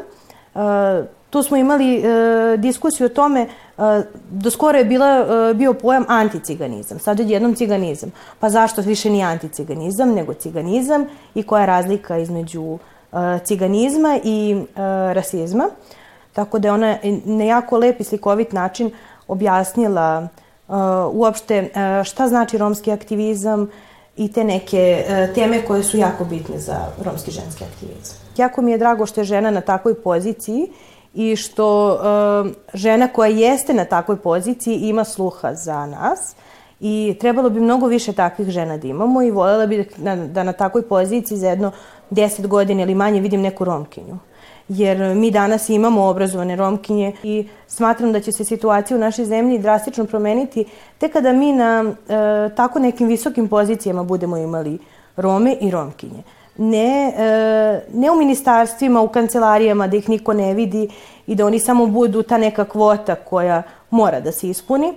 Tu 1.35 1.43
smo 1.43 1.57
imali 1.57 1.97
e, 1.97 2.57
diskusiju 2.57 3.07
o 3.07 3.09
tome, 3.09 3.41
e, 3.41 3.49
do 4.31 4.51
skoro 4.51 4.79
je 4.79 4.85
bila, 4.85 5.27
e, 5.51 5.55
bio 5.55 5.75
pojam 5.75 6.05
anticiganizam, 6.09 6.99
sad 6.99 7.21
jednom 7.21 7.55
ciganizam. 7.55 8.13
Pa 8.41 8.51
zašto 8.51 8.83
više 8.83 9.11
nije 9.11 9.25
anticiganizam, 9.25 10.15
nego 10.15 10.35
ciganizam 10.35 11.07
i 11.35 11.43
koja 11.43 11.61
je 11.61 11.67
razlika 11.67 12.19
između 12.19 12.79
e, 13.13 13.39
ciganizma 13.45 14.19
i 14.25 14.63
rasizma. 15.13 15.69
Tako 16.33 16.59
da 16.59 16.69
je 16.69 16.73
ona 16.73 16.97
na 17.25 17.45
jako 17.45 17.79
lep 17.79 18.01
i 18.01 18.05
slikovit 18.05 18.53
način 18.53 18.91
objasnila 19.29 20.29
uopšte 21.13 21.71
šta 22.05 22.29
znači 22.29 22.59
romski 22.59 22.93
aktivizam 22.93 23.71
i 24.17 24.33
te 24.33 24.45
neke 24.45 25.05
teme 25.35 25.63
koje 25.67 25.83
su 25.83 25.97
jako 25.97 26.25
bitne 26.25 26.59
za 26.59 26.87
romski 27.05 27.31
ženski 27.31 27.65
aktivizam. 27.65 28.17
Jako 28.37 28.63
mi 28.63 28.71
je 28.71 28.79
drago 28.79 29.07
što 29.07 29.21
je 29.21 29.25
žena 29.25 29.51
na 29.51 29.61
takvoj 29.61 29.95
poziciji 29.95 30.69
i 31.15 31.37
što 31.37 31.95
uh, 31.95 32.53
žena 32.75 33.09
koja 33.09 33.29
jeste 33.29 33.75
na 33.75 33.85
takvoj 33.85 34.17
poziciji 34.17 34.77
ima 34.77 35.05
sluha 35.05 35.55
za 35.55 35.87
nas 35.87 36.35
i 36.81 37.17
trebalo 37.21 37.51
bi 37.51 37.61
mnogo 37.61 37.87
više 37.87 38.13
takvih 38.13 38.49
žena 38.49 38.77
da 38.77 38.89
imamo 38.89 39.23
i 39.23 39.31
voljela 39.31 39.67
bi 39.67 39.89
da, 39.97 40.17
da 40.17 40.43
na 40.43 40.53
takvoj 40.53 40.83
poziciji 40.83 41.39
za 41.39 41.49
jedno 41.49 41.71
deset 42.11 42.47
godina 42.47 42.83
ili 42.83 42.95
manje 42.95 43.21
vidim 43.21 43.41
neku 43.41 43.65
romkinju. 43.65 44.19
Jer 44.69 45.15
mi 45.15 45.31
danas 45.31 45.69
imamo 45.69 46.05
obrazovane 46.05 46.57
romkinje 46.57 47.13
i 47.23 47.49
smatram 47.67 48.13
da 48.13 48.21
će 48.21 48.33
se 48.33 48.45
situacija 48.45 48.97
u 48.97 49.01
našoj 49.01 49.25
zemlji 49.25 49.59
drastično 49.59 50.05
promeniti 50.05 50.65
te 50.99 51.09
kada 51.09 51.33
mi 51.33 51.53
na 51.53 51.85
e, 51.85 52.55
tako 52.55 52.79
nekim 52.79 53.09
visokim 53.09 53.49
pozicijama 53.49 54.03
budemo 54.03 54.37
imali 54.37 54.79
Rome 55.17 55.57
i 55.61 55.71
Romkinje 55.71 56.23
ne, 56.57 57.13
e, 57.17 57.85
ne 57.93 58.11
u 58.11 58.17
ministarstvima, 58.17 59.01
u 59.01 59.09
kancelarijama, 59.09 59.87
da 59.87 59.97
ih 59.97 60.09
niko 60.09 60.33
ne 60.33 60.55
vidi 60.55 60.89
i 61.27 61.35
da 61.35 61.47
oni 61.47 61.59
samo 61.59 61.87
budu 61.87 62.23
ta 62.23 62.39
neka 62.39 62.65
kvota 62.65 63.15
koja 63.15 63.63
mora 63.91 64.21
da 64.21 64.33
se 64.33 64.49
ispuni, 64.49 64.93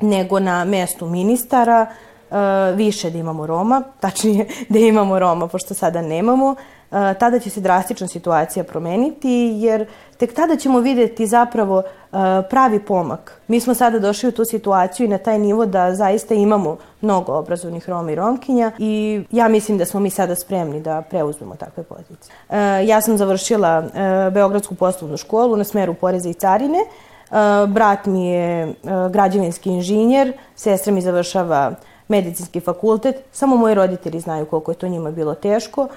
nego 0.00 0.40
na 0.40 0.64
mestu 0.64 1.06
ministara, 1.06 1.86
e, 1.86 2.36
više 2.74 3.10
da 3.10 3.18
imamo 3.18 3.46
Roma, 3.46 3.82
tačnije 4.00 4.46
da 4.68 4.78
imamo 4.78 5.18
Roma, 5.18 5.48
pošto 5.48 5.74
sada 5.74 6.02
nemamo, 6.02 6.54
tada 6.90 7.38
će 7.38 7.50
se 7.50 7.60
drastična 7.60 8.08
situacija 8.08 8.64
promeniti, 8.64 9.52
jer 9.56 9.86
tek 10.16 10.34
tada 10.34 10.56
ćemo 10.56 10.80
videti 10.80 11.26
zapravo 11.26 11.82
pravi 12.50 12.80
pomak. 12.80 13.40
Mi 13.48 13.60
smo 13.60 13.74
sada 13.74 13.98
došli 13.98 14.28
u 14.28 14.32
tu 14.32 14.44
situaciju 14.44 15.06
i 15.06 15.08
na 15.08 15.18
taj 15.18 15.38
nivo 15.38 15.66
da 15.66 15.94
zaista 15.94 16.34
imamo 16.34 16.76
mnogo 17.00 17.32
obrazovnih 17.32 17.88
Roma 17.88 18.12
i 18.12 18.14
Romkinja 18.14 18.72
i 18.78 19.22
ja 19.30 19.48
mislim 19.48 19.78
da 19.78 19.84
smo 19.84 20.00
mi 20.00 20.10
sada 20.10 20.34
spremni 20.34 20.80
da 20.80 21.02
preuzmemo 21.10 21.54
takve 21.54 21.82
pozicije. 21.82 22.34
Ja 22.86 23.00
sam 23.00 23.16
završila 23.16 23.84
Beogradsku 24.32 24.74
poslovnu 24.74 25.16
školu 25.16 25.56
na 25.56 25.64
smeru 25.64 25.94
poreza 25.94 26.28
i 26.28 26.34
carine. 26.34 26.78
Brat 27.68 28.06
mi 28.06 28.26
je 28.26 28.74
građevinski 29.10 29.70
inženjer, 29.70 30.32
sestra 30.56 30.92
mi 30.92 31.00
završava 31.00 31.74
medicinski 32.10 32.60
fakultet. 32.60 33.16
Samo 33.32 33.56
moji 33.56 33.74
roditelji 33.74 34.20
znaju 34.20 34.46
koliko 34.46 34.70
je 34.70 34.74
to 34.74 34.88
njima 34.88 35.10
bilo 35.10 35.34
teško. 35.34 35.88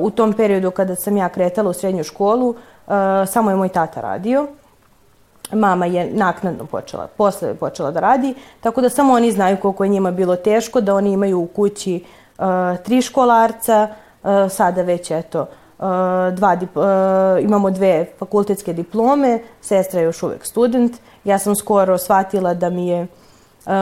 U 0.00 0.10
tom 0.10 0.32
periodu 0.32 0.70
kada 0.70 0.94
sam 0.94 1.16
ja 1.16 1.28
kretala 1.28 1.70
u 1.70 1.72
srednju 1.72 2.04
školu, 2.04 2.54
samo 3.26 3.50
je 3.50 3.56
moj 3.56 3.68
tata 3.68 4.00
radio 4.00 4.46
mama 5.52 5.86
je 5.86 6.10
naknadno 6.12 6.66
počela, 6.66 7.06
posle 7.16 7.48
je 7.48 7.54
počela 7.54 7.90
da 7.90 8.00
radi, 8.00 8.34
tako 8.60 8.80
da 8.80 8.88
samo 8.88 9.12
oni 9.12 9.32
znaju 9.32 9.56
koliko 9.56 9.84
je 9.84 9.90
njima 9.90 10.10
bilo 10.10 10.36
teško, 10.36 10.80
da 10.80 10.94
oni 10.94 11.12
imaju 11.12 11.40
u 11.40 11.46
kući 11.46 12.04
uh, 12.38 12.44
tri 12.84 13.02
školarca, 13.02 13.88
uh, 14.22 14.30
sada 14.50 14.82
već 14.82 15.10
eto, 15.10 15.40
uh, 15.40 15.84
dva, 16.32 16.56
uh, 16.60 17.44
imamo 17.44 17.70
dve 17.70 18.06
fakultetske 18.18 18.72
diplome, 18.72 19.40
sestra 19.60 20.00
je 20.00 20.04
još 20.04 20.22
uvek 20.22 20.46
student. 20.46 20.96
Ja 21.24 21.38
sam 21.38 21.56
skoro 21.56 21.98
shvatila 21.98 22.54
da 22.54 22.70
mi 22.70 22.88
je 22.88 23.02
uh, 23.02 23.08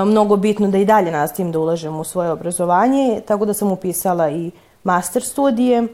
mnogo 0.06 0.36
bitno 0.36 0.68
da 0.68 0.78
i 0.78 0.84
dalje 0.84 1.10
nastavim 1.10 1.52
da 1.52 1.58
ulažem 1.58 1.96
u 1.96 2.04
svoje 2.04 2.30
obrazovanje, 2.30 3.20
tako 3.26 3.44
da 3.44 3.54
sam 3.54 3.72
upisala 3.72 4.30
i 4.30 4.50
master 4.84 5.22
studije. 5.22 5.82
Uh, 5.82 5.88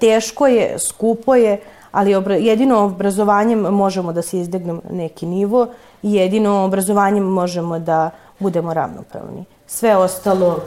teško 0.00 0.46
je, 0.46 0.78
skupo 0.78 1.34
je, 1.34 1.60
ali 1.94 2.14
jedino 2.40 2.78
obrazovanjem 2.78 3.60
možemo 3.60 4.12
da 4.12 4.22
se 4.22 4.40
izdegnemo 4.40 4.80
neki 4.90 5.26
nivo 5.26 5.66
i 6.02 6.14
jedino 6.14 6.64
obrazovanjem 6.64 7.24
možemo 7.24 7.78
da 7.78 8.10
budemo 8.38 8.74
ravnopravni. 8.74 9.44
Sve 9.66 9.96
ostalo 9.96 10.58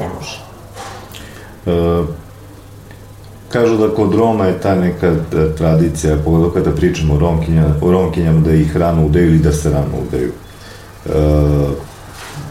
ne 0.00 0.08
može. 0.08 0.40
E, 1.66 2.04
kažu 3.48 3.76
da 3.76 3.94
kod 3.94 4.14
Roma 4.14 4.44
je 4.44 4.60
ta 4.60 4.74
neka 4.74 5.06
e, 5.06 5.16
tradicija, 5.56 6.16
pogotovo 6.24 6.50
kada 6.50 6.70
pričamo 6.70 7.14
o, 7.14 7.18
romkinjama, 7.18 7.74
o 7.82 7.90
romkinjama 7.90 8.40
da 8.40 8.52
ih 8.52 8.76
rano 8.76 9.06
udaju 9.06 9.26
ili 9.26 9.38
da 9.38 9.52
se 9.52 9.70
rano 9.70 9.96
udaju. 10.08 10.32
E, 11.08 11.68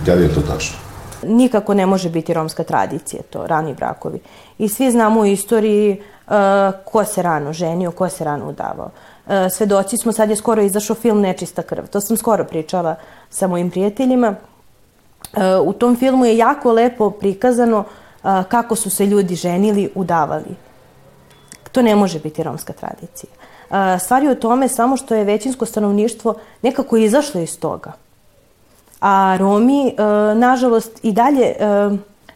da 0.05 0.13
li 0.13 0.23
je 0.23 0.33
to 0.33 0.41
tačno? 0.41 0.77
Nikako 1.23 1.73
ne 1.73 1.85
može 1.85 2.09
biti 2.09 2.33
romska 2.33 2.63
tradicija, 2.63 3.21
to 3.29 3.47
rani 3.47 3.73
brakovi. 3.73 4.19
I 4.57 4.69
svi 4.69 4.91
znamo 4.91 5.21
u 5.21 5.25
istoriji 5.25 6.01
Uh, 6.25 6.31
ko 6.85 7.05
se 7.05 7.21
rano 7.21 7.53
ženio, 7.53 7.91
ko 7.91 8.09
se 8.09 8.23
rano 8.23 8.49
udavao. 8.49 8.89
Uh, 9.25 9.33
svedoci 9.51 9.97
smo, 9.97 10.11
sad 10.11 10.29
je 10.29 10.35
skoro 10.35 10.61
izašao 10.61 10.95
film 10.95 11.21
Nečista 11.21 11.61
krv. 11.61 11.85
To 11.85 12.01
sam 12.01 12.17
skoro 12.17 12.43
pričala 12.43 12.95
sa 13.29 13.47
mojim 13.47 13.69
prijateljima. 13.71 14.35
u 15.63 15.73
tom 15.73 15.95
filmu 15.95 16.25
je 16.25 16.37
jako 16.37 16.71
lepo 16.71 17.09
prikazano 17.09 17.83
kako 18.23 18.75
su 18.75 18.89
se 18.89 19.05
ljudi 19.05 19.35
ženili, 19.35 19.89
udavali. 19.95 20.55
To 21.71 21.81
ne 21.81 21.95
može 21.95 22.19
biti 22.19 22.43
romska 22.43 22.73
tradicija. 22.73 23.29
Stvar 23.99 24.23
je 24.23 24.31
u 24.31 24.35
tome 24.35 24.67
samo 24.67 24.97
što 24.97 25.15
je 25.15 25.23
većinsko 25.23 25.65
stanovništvo 25.65 26.35
nekako 26.61 26.97
izašlo 26.97 27.41
iz 27.41 27.59
toga. 27.59 27.91
A 29.01 29.37
Romi, 29.39 29.95
nažalost, 30.35 30.99
i 31.03 31.11
dalje 31.11 31.53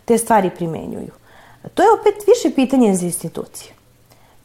te 0.05 0.17
stvari 0.17 0.49
primenjuju. 0.49 1.11
To 1.73 1.83
je 1.83 1.89
opet 1.99 2.13
više 2.27 2.55
pitanje 2.55 2.95
za 2.95 3.05
institucije. 3.05 3.73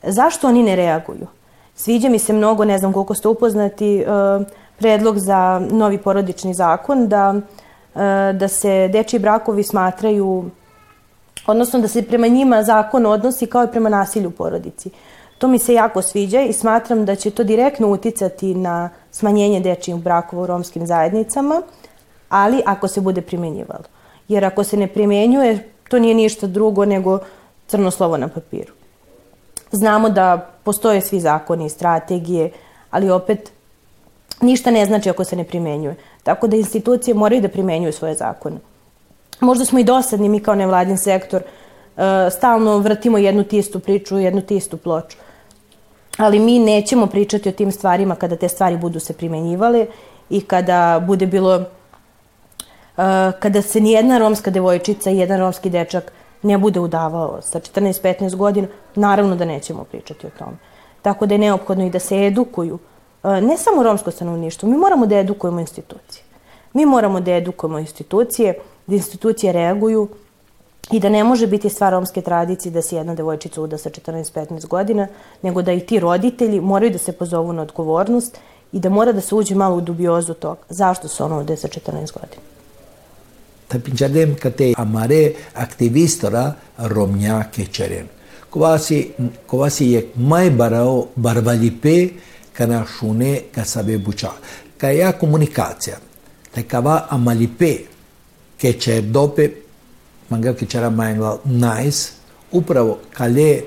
Zašto 0.02 0.48
oni 0.48 0.62
ne 0.62 0.76
reaguju? 0.76 1.26
Sviđa 1.74 2.08
mi 2.08 2.18
se 2.18 2.32
mnogo, 2.32 2.64
ne 2.64 2.78
znam 2.78 2.92
koliko 2.92 3.14
ste 3.14 3.28
upoznati, 3.28 4.04
predlog 4.78 5.18
za 5.18 5.62
novi 5.70 5.98
porodični 5.98 6.54
zakon 6.54 7.08
da, 7.08 7.34
da 8.34 8.48
se 8.48 8.88
dečiji 8.92 9.20
brakovi 9.20 9.62
smatraju 9.62 10.50
odnosno 11.46 11.80
da 11.80 11.88
se 11.88 12.02
prema 12.02 12.26
njima 12.26 12.62
zakon 12.62 13.06
odnosi 13.06 13.46
kao 13.46 13.64
i 13.64 13.70
prema 13.70 13.88
nasilju 13.88 14.28
u 14.28 14.32
porodici. 14.32 14.90
To 15.38 15.48
mi 15.48 15.58
se 15.58 15.74
jako 15.74 16.02
sviđa 16.02 16.40
i 16.40 16.52
smatram 16.52 17.04
da 17.04 17.14
će 17.14 17.30
to 17.30 17.44
direktno 17.44 17.88
uticati 17.88 18.54
na 18.54 18.90
smanjenje 19.10 19.60
dečijih 19.60 20.02
brakova 20.02 20.42
u 20.42 20.46
romskim 20.46 20.86
zajednicama, 20.86 21.62
ali 22.34 22.62
ako 22.66 22.88
se 22.88 23.00
bude 23.00 23.20
primenjivalo. 23.20 23.84
Jer 24.28 24.44
ako 24.44 24.64
se 24.64 24.76
ne 24.76 24.86
primenjuje, 24.86 25.68
to 25.88 25.98
nije 25.98 26.14
ništa 26.14 26.46
drugo 26.46 26.84
nego 26.84 27.18
crno 27.66 27.90
slovo 27.90 28.16
na 28.16 28.28
papiru. 28.28 28.72
Znamo 29.72 30.10
da 30.10 30.50
postoje 30.64 31.00
svi 31.00 31.20
zakoni 31.20 31.66
i 31.66 31.68
strategije, 31.68 32.50
ali 32.90 33.10
opet 33.10 33.52
ništa 34.40 34.70
ne 34.70 34.86
znači 34.86 35.10
ako 35.10 35.24
se 35.24 35.36
ne 35.36 35.44
primenjuje. 35.44 35.94
Tako 36.22 36.46
da 36.46 36.56
institucije 36.56 37.14
moraju 37.14 37.40
da 37.40 37.48
primenjuju 37.48 37.92
svoje 37.92 38.14
zakone. 38.14 38.56
Možda 39.40 39.64
smo 39.64 39.78
i 39.78 39.84
dosadni 39.84 40.28
mi 40.28 40.40
kao 40.40 40.54
nevladin 40.54 40.98
sektor, 40.98 41.42
e, 41.42 42.30
stalno 42.30 42.78
vrtimo 42.78 43.18
jednu 43.18 43.44
tistu 43.44 43.80
priču, 43.80 44.18
jednu 44.18 44.40
tistu 44.40 44.76
ploču. 44.76 45.16
Ali 46.18 46.38
mi 46.38 46.58
nećemo 46.58 47.06
pričati 47.06 47.48
o 47.48 47.52
tim 47.52 47.72
stvarima 47.72 48.14
kada 48.14 48.36
te 48.36 48.48
stvari 48.48 48.76
budu 48.76 49.00
se 49.00 49.12
primenjivale 49.12 49.86
i 50.30 50.40
kada 50.40 51.04
bude 51.06 51.26
bilo, 51.26 51.64
kada 53.40 53.62
se 53.62 53.80
nijedna 53.80 54.18
romska 54.18 54.50
devojčica 54.50 55.10
i 55.10 55.18
jedan 55.18 55.38
romski 55.40 55.70
dečak 55.70 56.12
ne 56.42 56.58
bude 56.58 56.80
udavao 56.80 57.42
sa 57.42 57.60
14-15 57.60 58.36
godina, 58.36 58.68
naravno 58.94 59.36
da 59.36 59.44
nećemo 59.44 59.84
pričati 59.84 60.26
o 60.26 60.30
tome. 60.38 60.56
Tako 61.02 61.26
da 61.26 61.34
je 61.34 61.38
neophodno 61.38 61.86
i 61.86 61.90
da 61.90 61.98
se 61.98 62.26
edukuju, 62.26 62.78
e, 63.24 63.40
ne 63.40 63.56
samo 63.56 63.82
romsko 63.82 64.10
stanovništvo, 64.10 64.68
mi 64.68 64.76
moramo 64.76 65.06
da 65.06 65.18
edukujemo 65.18 65.60
institucije. 65.60 66.24
Mi 66.72 66.86
moramo 66.86 67.20
da 67.20 67.32
edukujemo 67.32 67.78
institucije, 67.78 68.54
da 68.86 68.94
institucije 68.94 69.52
reaguju 69.52 70.08
i 70.92 71.00
da 71.00 71.08
ne 71.08 71.24
može 71.24 71.46
biti 71.46 71.68
stvar 71.68 71.92
romske 71.92 72.22
tradicije 72.22 72.72
da 72.72 72.82
se 72.82 72.96
jedna 72.96 73.14
devojčica 73.14 73.62
uda 73.62 73.78
sa 73.78 73.90
14-15 73.90 74.66
godina, 74.66 75.06
nego 75.42 75.62
da 75.62 75.72
i 75.72 75.80
ti 75.80 76.00
roditelji 76.00 76.60
moraju 76.60 76.92
da 76.92 76.98
se 76.98 77.12
pozovu 77.12 77.52
na 77.52 77.62
odgovornost 77.62 78.38
i 78.72 78.80
da 78.80 78.88
mora 78.88 79.12
da 79.12 79.20
se 79.20 79.34
uđe 79.34 79.54
malo 79.54 79.76
u 79.76 79.80
dubiozu 79.80 80.34
toga. 80.34 80.60
Zašto 80.68 81.08
se 81.08 81.24
ono 81.24 81.40
ude 81.40 81.56
sa 81.56 81.68
14 81.68 81.90
godina? 81.92 82.53
Pinchadem 83.78 84.34
către 84.34 84.70
amare 84.74 85.32
activistora 85.52 86.56
Romnia 86.74 87.48
Keceren. 87.52 88.06
Covasi, 88.48 89.08
covasi 89.46 89.92
e 89.92 90.04
mai 90.12 90.50
barau 90.50 91.10
barbalipe 91.14 92.12
că 92.52 92.64
ne 92.64 92.74
așune 92.74 93.42
că 93.52 93.62
să 93.64 93.82
be 93.86 93.96
bucea. 93.96 94.38
Că 94.76 94.86
ea 94.86 95.14
comunicația. 95.14 96.00
Te 96.50 96.64
cava 96.64 96.98
amalipe 96.98 97.84
că 98.58 98.70
ce 98.70 99.00
dope 99.00 99.52
manga 100.26 100.52
că 100.52 100.64
ce 100.64 100.76
era 100.76 100.88
mai 100.88 101.40
nice 101.42 101.96
upravo 102.48 102.98
cale 103.08 103.64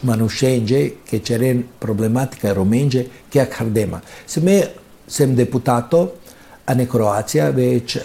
manușenge 0.00 0.92
că 1.10 1.16
ceren 1.16 1.64
problematica 1.78 2.52
romenge 2.52 3.06
că 3.30 3.46
hardema. 3.50 4.02
Se 4.24 4.40
me 4.40 4.70
sem 5.06 5.34
deputato 5.34 6.10
a 6.66 6.72
anë 6.72 6.86
Kroacija 6.90 7.50
već 7.50 7.98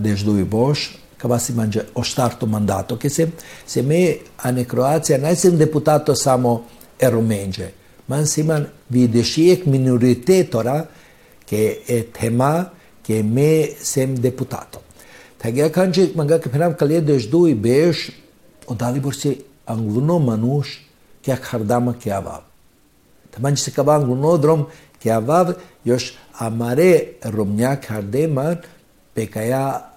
dežduvi 0.00 0.44
bosh, 0.44 0.96
ka 1.18 1.28
vasi 1.28 1.52
manđe 1.52 1.84
oštartu 1.94 2.46
mandato, 2.46 2.96
che 2.96 3.10
se, 3.10 3.28
se 3.66 3.82
me 3.82 4.16
anë 4.42 4.64
Kroacija 4.64 5.18
najsem 5.18 5.58
deputato 5.58 6.14
samo 6.14 6.64
e 6.98 7.10
rumenđe, 7.10 7.70
man 8.08 8.26
si 8.26 8.42
man 8.42 8.66
videshijek 8.88 9.66
minoritetora 9.66 10.86
che 11.50 11.82
e 11.88 12.02
tema 12.12 12.70
che 13.06 13.22
me 13.22 13.68
sem 13.82 14.14
deputato. 14.16 14.80
Tagja 15.38 15.68
kanđe 15.68 16.08
manga 16.14 16.38
ke 16.38 16.50
penam 16.50 16.74
kalje 16.74 17.00
dežduvi 17.00 17.54
beš, 17.54 18.10
odali 18.66 19.00
bor 19.00 19.16
se 19.16 19.36
angluno 19.66 20.18
manush 20.18 20.80
kja 21.22 21.36
kardama 21.36 21.94
kja 22.02 22.18
vav. 22.18 22.42
Tamanđe 23.30 23.62
se 23.62 23.70
ka 23.70 23.82
va 23.82 23.94
angluno 23.94 24.36
drom 24.36 24.66
kja 25.02 25.18
vav, 25.18 25.52
još 25.84 26.14
amare 26.38 27.20
romnjak 27.22 27.86
hardeman 27.88 28.56
pekaja 29.14 29.94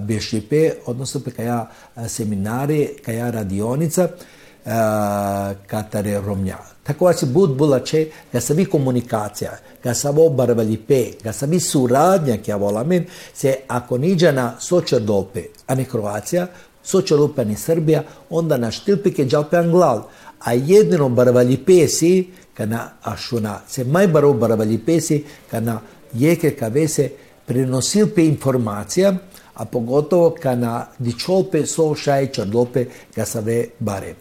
bešipe, 0.00 0.70
odnosno 0.86 1.20
pekaja 1.20 1.70
seminari, 2.08 2.88
kaja 3.04 3.30
radionica 3.30 4.08
katare 5.66 6.20
romnjak. 6.20 6.74
Tako 6.82 7.12
se 7.12 7.26
bud 7.26 7.56
bulače, 7.56 8.06
ga 8.32 8.40
sabi 8.40 8.64
komunikacija, 8.64 9.52
ga 9.82 9.94
savo 9.94 10.28
barvalipe, 10.28 11.04
ga 11.22 11.32
sabi 11.32 11.60
suradnja 11.60 12.36
kja 12.36 12.56
volamen, 12.56 13.06
se 13.34 13.54
ako 13.68 13.98
niđa 13.98 14.32
na 14.32 14.54
Sočerdope, 14.60 15.42
a 15.66 15.74
ne 15.74 15.84
Kroacija, 15.84 16.46
Sočelupan 16.84 17.50
iz 17.50 17.64
Srbija, 17.64 18.02
onda 18.30 18.56
na 18.56 18.70
štilpike 18.70 19.24
đalpean 19.24 19.70
glal, 19.70 20.02
a 20.40 20.52
jedino 20.52 21.08
barvalji 21.08 21.56
pesi, 21.56 22.26
kana 22.54 22.90
ašuna, 23.02 23.60
se 23.68 23.84
maj 23.84 24.08
barov 24.08 24.34
barvalji 24.34 24.78
pesi, 24.78 25.24
kana 25.50 25.80
jeke 26.12 26.50
kavese 26.50 27.08
prenosilpe 27.46 28.26
informacija, 28.26 29.14
a 29.54 29.64
pogotovo 29.64 30.34
kana 30.42 30.86
dičolpe 30.98 31.66
so 31.66 31.94
šaj 31.94 32.32
čardlope 32.32 32.86
gasave 33.16 33.64
bare. 33.78 34.14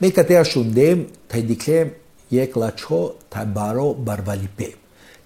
Mekatea 0.00 0.38
ja 0.38 0.44
šundem, 0.44 1.06
taj 1.28 1.42
dikle 1.42 1.86
je 2.30 2.46
klačho, 2.52 3.12
taj 3.28 3.46
baro 3.46 3.92
barvalji 3.94 4.48
pe. 4.56 4.70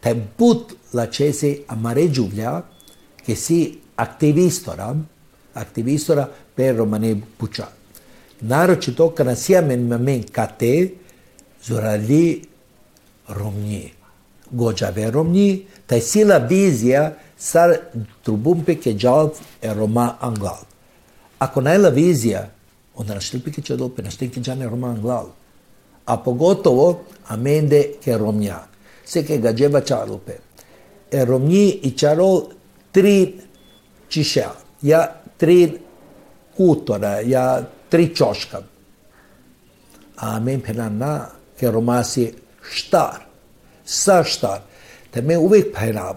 Taj 0.00 0.14
put 0.36 0.72
lačesi 0.92 1.62
amare 1.68 2.08
džuvlja, 2.08 2.62
che 3.26 3.36
si 3.36 3.78
attivistora, 3.96 4.94
attivistora 5.54 6.28
peromane 6.60 7.14
puça. 7.38 7.68
Naročito, 8.40 9.10
ker 9.16 9.26
nasjemen 9.26 9.88
mamen 9.88 10.26
kate 10.32 10.74
zorali 11.64 12.42
Romni. 13.28 13.84
Gojave 14.50 15.10
Romni, 15.10 15.64
ta 15.86 15.96
je 15.96 16.04
sila 16.04 16.38
vizija, 16.50 17.12
sar 17.38 17.76
trubum 18.24 18.64
peke 18.64 18.92
džalt 18.92 19.38
e 19.62 19.72
Roma 19.74 20.16
anglal. 20.20 20.64
Ako 21.38 21.60
najla 21.60 21.88
vizija, 21.88 22.48
onda 22.96 23.14
naštel 23.14 23.40
peke 23.44 23.62
čadope, 23.62 24.02
naštel 24.02 24.28
peke 24.28 24.40
džane 24.40 24.68
Roma 24.68 24.90
anglal. 24.90 25.30
A 26.06 26.16
pogotovo 26.16 27.04
amende 27.28 27.84
ke 28.04 28.18
Romnja, 28.18 28.58
se 29.04 29.22
ke 29.24 29.38
ga 29.38 29.52
džeba 29.52 29.80
čadope. 29.80 30.40
E 31.10 31.24
Romni 31.24 31.68
i 31.86 31.92
čarol 31.96 32.42
tri 32.92 33.38
čišel, 34.08 34.58
ja 34.82 35.06
tri 35.38 35.70
kutora, 36.56 37.20
ja 37.20 37.62
tri 37.88 38.14
čoška. 38.14 38.62
A 40.16 40.38
men 40.40 40.60
penana 40.60 41.30
che 41.58 41.70
romasi 41.70 42.32
štar, 42.62 43.26
sa 43.84 44.24
štar. 44.24 44.60
Te 45.10 45.22
me 45.22 45.38
uvijek 45.38 45.74
penab, 45.74 46.16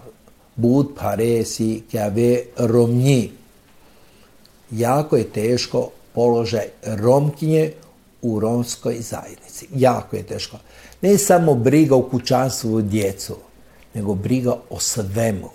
bud 0.54 0.94
paresi 0.94 1.84
che 1.90 2.00
ave 2.00 2.44
romnji. 2.56 3.32
Jako 4.70 5.16
je 5.16 5.24
teško 5.24 5.90
položaj 6.14 6.68
romkinje 6.82 7.72
u 8.22 8.40
romskoj 8.40 9.00
zajednici. 9.00 9.68
Jako 9.74 10.16
je 10.16 10.22
teško. 10.22 10.58
Ne 11.02 11.18
samo 11.18 11.54
briga 11.54 11.94
u 11.94 12.08
kućanstvu 12.10 12.82
djecu, 12.82 13.36
nego 13.94 14.14
briga 14.14 14.56
o 14.70 14.80
svemu. 14.80 15.50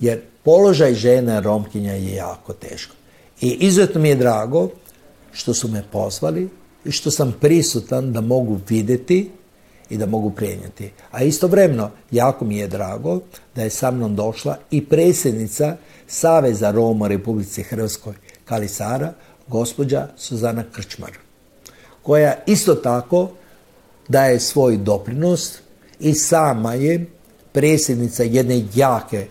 Jer 0.00 0.20
položaj 0.42 0.94
žena 0.94 1.40
romkinja 1.40 1.92
je 1.92 2.14
jako 2.14 2.52
teško. 2.52 2.97
I 3.40 3.56
izuzetno 3.60 4.00
mi 4.00 4.08
je 4.08 4.14
drago 4.14 4.68
što 5.32 5.54
su 5.54 5.68
me 5.68 5.82
pozvali 5.92 6.48
i 6.84 6.90
što 6.90 7.10
sam 7.10 7.34
prisutan 7.40 8.12
da 8.12 8.20
mogu 8.20 8.60
vidjeti 8.68 9.30
i 9.90 9.96
da 9.96 10.06
mogu 10.06 10.30
prenijeti. 10.30 10.90
A 11.10 11.22
istovremeno, 11.22 11.90
jako 12.10 12.44
mi 12.44 12.56
je 12.56 12.68
drago 12.68 13.20
da 13.54 13.62
je 13.62 13.70
sa 13.70 13.90
mnom 13.90 14.16
došla 14.16 14.56
i 14.70 14.84
predsjednica 14.84 15.76
Saveza 16.06 16.70
Roma 16.70 17.08
Republici 17.08 17.62
Hrvatskoj 17.62 18.14
Kalisara, 18.44 19.12
gospođa 19.48 20.08
Suzana 20.16 20.64
Krčmar 20.72 21.12
koja 22.08 22.34
isto 22.46 22.74
tako 22.74 23.30
daje 24.08 24.40
svoj 24.40 24.76
doprinos 24.76 25.58
i 26.00 26.14
sama 26.14 26.74
je 26.74 27.06
predsjednica 27.52 28.22
jedne 28.22 28.64
jake 28.74 29.26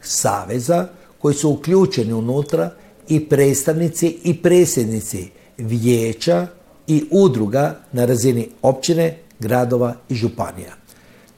saveza 0.00 0.88
koji 1.18 1.34
su 1.34 1.50
uključeni 1.50 2.12
unutra 2.12 2.70
i 3.10 3.28
predstavnici 3.28 4.18
i 4.24 4.42
predsjednici 4.42 5.28
vijeća 5.58 6.46
i 6.86 7.04
udruga 7.10 7.80
na 7.92 8.04
razini 8.04 8.48
općine, 8.62 9.16
gradova 9.38 9.94
i 10.08 10.14
županija. 10.14 10.72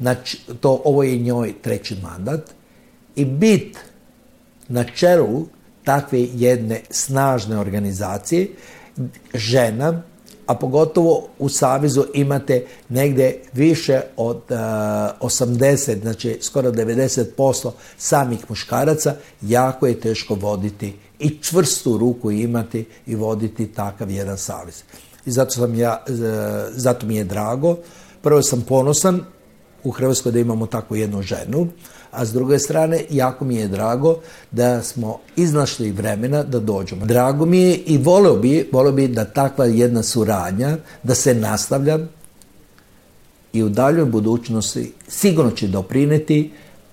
Znači, 0.01 0.39
to, 0.61 0.83
ovo 0.85 1.03
je 1.03 1.19
njoj 1.19 1.55
treći 1.63 1.97
mandat 2.03 2.51
i 3.17 3.25
bit 3.25 3.79
na 4.69 4.85
čelu 4.85 5.47
takve 5.85 6.27
jedne 6.35 6.81
snažne 6.91 7.59
organizacije 7.59 8.49
žena, 9.35 10.03
a 10.47 10.55
pogotovo 10.55 11.29
u 11.39 11.49
Savezu 11.49 12.05
imate 12.15 12.67
negde 12.89 13.35
više 13.53 14.01
od 14.17 14.37
uh, 14.37 14.57
80, 15.21 16.01
znači 16.01 16.39
skoro 16.41 16.73
90% 16.73 17.71
samih 17.99 18.39
muškaraca, 18.49 19.15
jako 19.43 19.87
je 19.87 20.01
teško 20.01 20.35
voditi 20.35 20.95
i 21.23 21.39
čvrstu 21.41 21.99
ruku 21.99 22.31
imati 22.31 22.85
i 23.07 23.15
voditi 23.15 23.67
takav 23.67 24.11
jedan 24.11 24.39
savez. 24.39 24.83
I 25.27 25.31
zato, 25.31 25.51
sam 25.51 25.75
ja, 25.75 26.05
uh, 26.09 26.15
zato 26.71 27.07
mi 27.07 27.17
je 27.17 27.25
drago. 27.25 27.77
Prvo 28.23 28.43
sam 28.43 28.65
ponosan 28.69 29.21
u 29.85 29.91
Hrvatskoj 29.91 30.33
da 30.33 30.39
imamo 30.39 30.67
takvu 30.67 30.97
jednu 30.97 31.23
ženu, 31.23 31.69
a 32.11 32.25
s 32.25 32.33
druge 32.33 32.59
strane 32.59 33.05
jako 33.11 33.45
mi 33.45 33.57
je 33.57 33.69
drago 33.69 34.17
da 34.51 34.83
smo 34.83 35.19
iznašli 35.37 35.91
vremena 35.91 36.43
da 36.43 36.61
dođemo. 36.61 37.07
Drago 37.07 37.47
mi 37.47 37.59
je 37.59 37.77
i 37.77 37.99
volio 37.99 38.37
bi, 38.37 38.69
volio 38.73 38.93
bi 38.93 39.09
da 39.09 39.25
takva 39.25 39.65
jedna 39.65 40.03
suradnja, 40.03 40.77
da 41.03 41.15
se 41.15 41.35
nastavlja 41.35 41.99
i 43.53 43.63
u 43.63 43.69
daljoj 43.69 44.05
budućnosti 44.05 44.93
sigurno 45.09 45.51
će 45.51 45.69
doprineti 45.69 46.53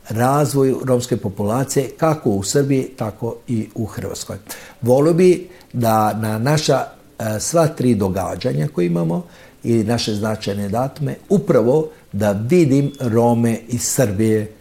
razvoju 0.10 0.82
romske 0.86 1.18
populacije 1.18 1.90
kako 1.98 2.30
u 2.30 2.44
Srbiji, 2.44 2.84
tako 2.84 3.36
i 3.48 3.68
u 3.76 3.86
Hrvatskoj. 3.86 4.38
Volio 4.82 5.14
bi 5.14 5.50
da 5.74 6.14
na 6.14 6.40
naša 6.40 6.86
e, 7.20 7.40
sva 7.40 7.68
tri 7.68 7.96
događanja 7.96 8.68
koje 8.68 8.86
imamo 8.86 9.24
i 9.64 9.84
naše 9.84 10.16
značajne 10.16 10.70
datume, 10.70 11.16
upravo 11.30 11.90
da 12.12 12.32
vidim 12.32 12.92
Rome 13.00 13.60
iz 13.68 13.82
Srbije 13.82 14.54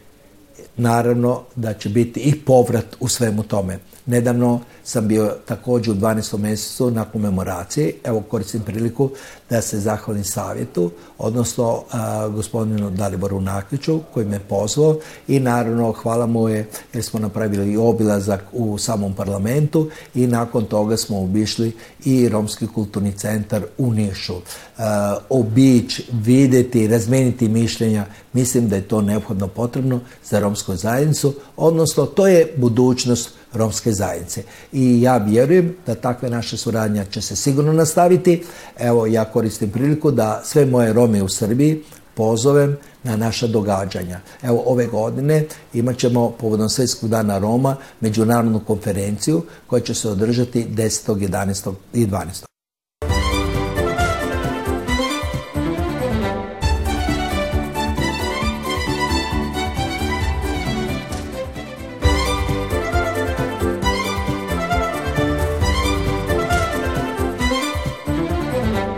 naravno 0.77 1.43
da 1.57 1.75
će 1.75 1.89
biti 1.89 2.21
i 2.21 2.35
povrat 2.45 2.97
u 3.01 3.09
svemu 3.09 3.43
tome. 3.43 3.79
Nedavno 4.09 4.61
sam 4.85 5.09
bio 5.09 5.35
također 5.47 5.95
u 5.95 5.97
12. 5.97 6.39
mjesecu 6.39 6.91
na 6.91 7.05
komemoracije. 7.05 7.93
Evo 8.05 8.21
koristim 8.21 8.63
priliku 8.63 9.11
da 9.51 9.63
se 9.63 9.81
zahvalim 9.81 10.25
savjetu, 10.25 10.91
odnosno 11.19 11.83
a, 11.93 12.29
gospodinu 12.29 12.91
Daliboru 12.91 13.41
Nakliću 13.41 14.01
koji 14.15 14.27
me 14.27 14.39
pozvao 14.39 14.97
i 15.29 15.41
naravno 15.41 15.93
hvala 15.93 16.27
mu 16.27 16.49
je 16.49 16.69
jer 16.93 17.05
smo 17.05 17.21
napravili 17.21 17.77
obilazak 17.77 18.45
u 18.53 18.79
samom 18.79 19.15
parlamentu 19.15 19.91
i 20.15 20.27
nakon 20.27 20.65
toga 20.65 20.97
smo 20.97 21.23
obišli 21.23 21.73
i 22.05 22.29
Romski 22.29 22.67
kulturni 22.67 23.13
centar 23.13 23.63
u 23.79 23.93
Nišu. 23.93 24.35
A, 24.79 25.17
obić, 25.29 26.01
videti, 26.13 26.89
razmeniti 26.89 27.49
mišljenja, 27.49 28.07
mislim 28.33 28.69
da 28.69 28.77
je 28.77 28.89
to 28.89 29.03
neophodno 29.03 29.49
potrebno 29.49 30.01
za 30.25 30.41
romsku 30.41 30.77
zajednicu, 30.77 31.35
odnosno 31.57 32.07
to 32.07 32.27
je 32.27 32.55
budućnost 32.57 33.39
romske 33.53 33.93
zajednice. 33.93 34.43
I 34.73 35.03
ja 35.03 35.17
vjerujem 35.17 35.77
da 35.87 35.95
takve 35.95 36.31
naše 36.31 36.57
suradnja 36.57 37.05
će 37.05 37.23
se 37.23 37.37
sigurno 37.37 37.73
nastaviti. 37.73 38.43
Evo, 38.79 39.07
ja 39.07 39.25
koristim 39.25 39.71
priliku 39.71 40.11
da 40.11 40.43
sve 40.45 40.67
moje 40.67 40.93
Rome 40.93 41.23
u 41.23 41.29
Srbiji 41.29 41.83
pozovem 42.15 42.77
na 43.03 43.17
naša 43.17 43.47
događanja. 43.47 44.21
Evo, 44.43 44.63
ove 44.67 44.87
godine 44.87 45.45
imat 45.75 45.99
ćemo 45.99 46.31
povodom 46.31 46.69
Svjetskog 46.69 47.11
dana 47.11 47.39
Roma 47.39 47.77
međunarodnu 48.01 48.61
konferenciju 48.67 49.43
koja 49.67 49.81
će 49.81 49.95
se 49.95 50.09
održati 50.09 50.67
10. 50.69 51.15
11. 51.15 51.73
i 51.95 52.07
12. 52.07 52.48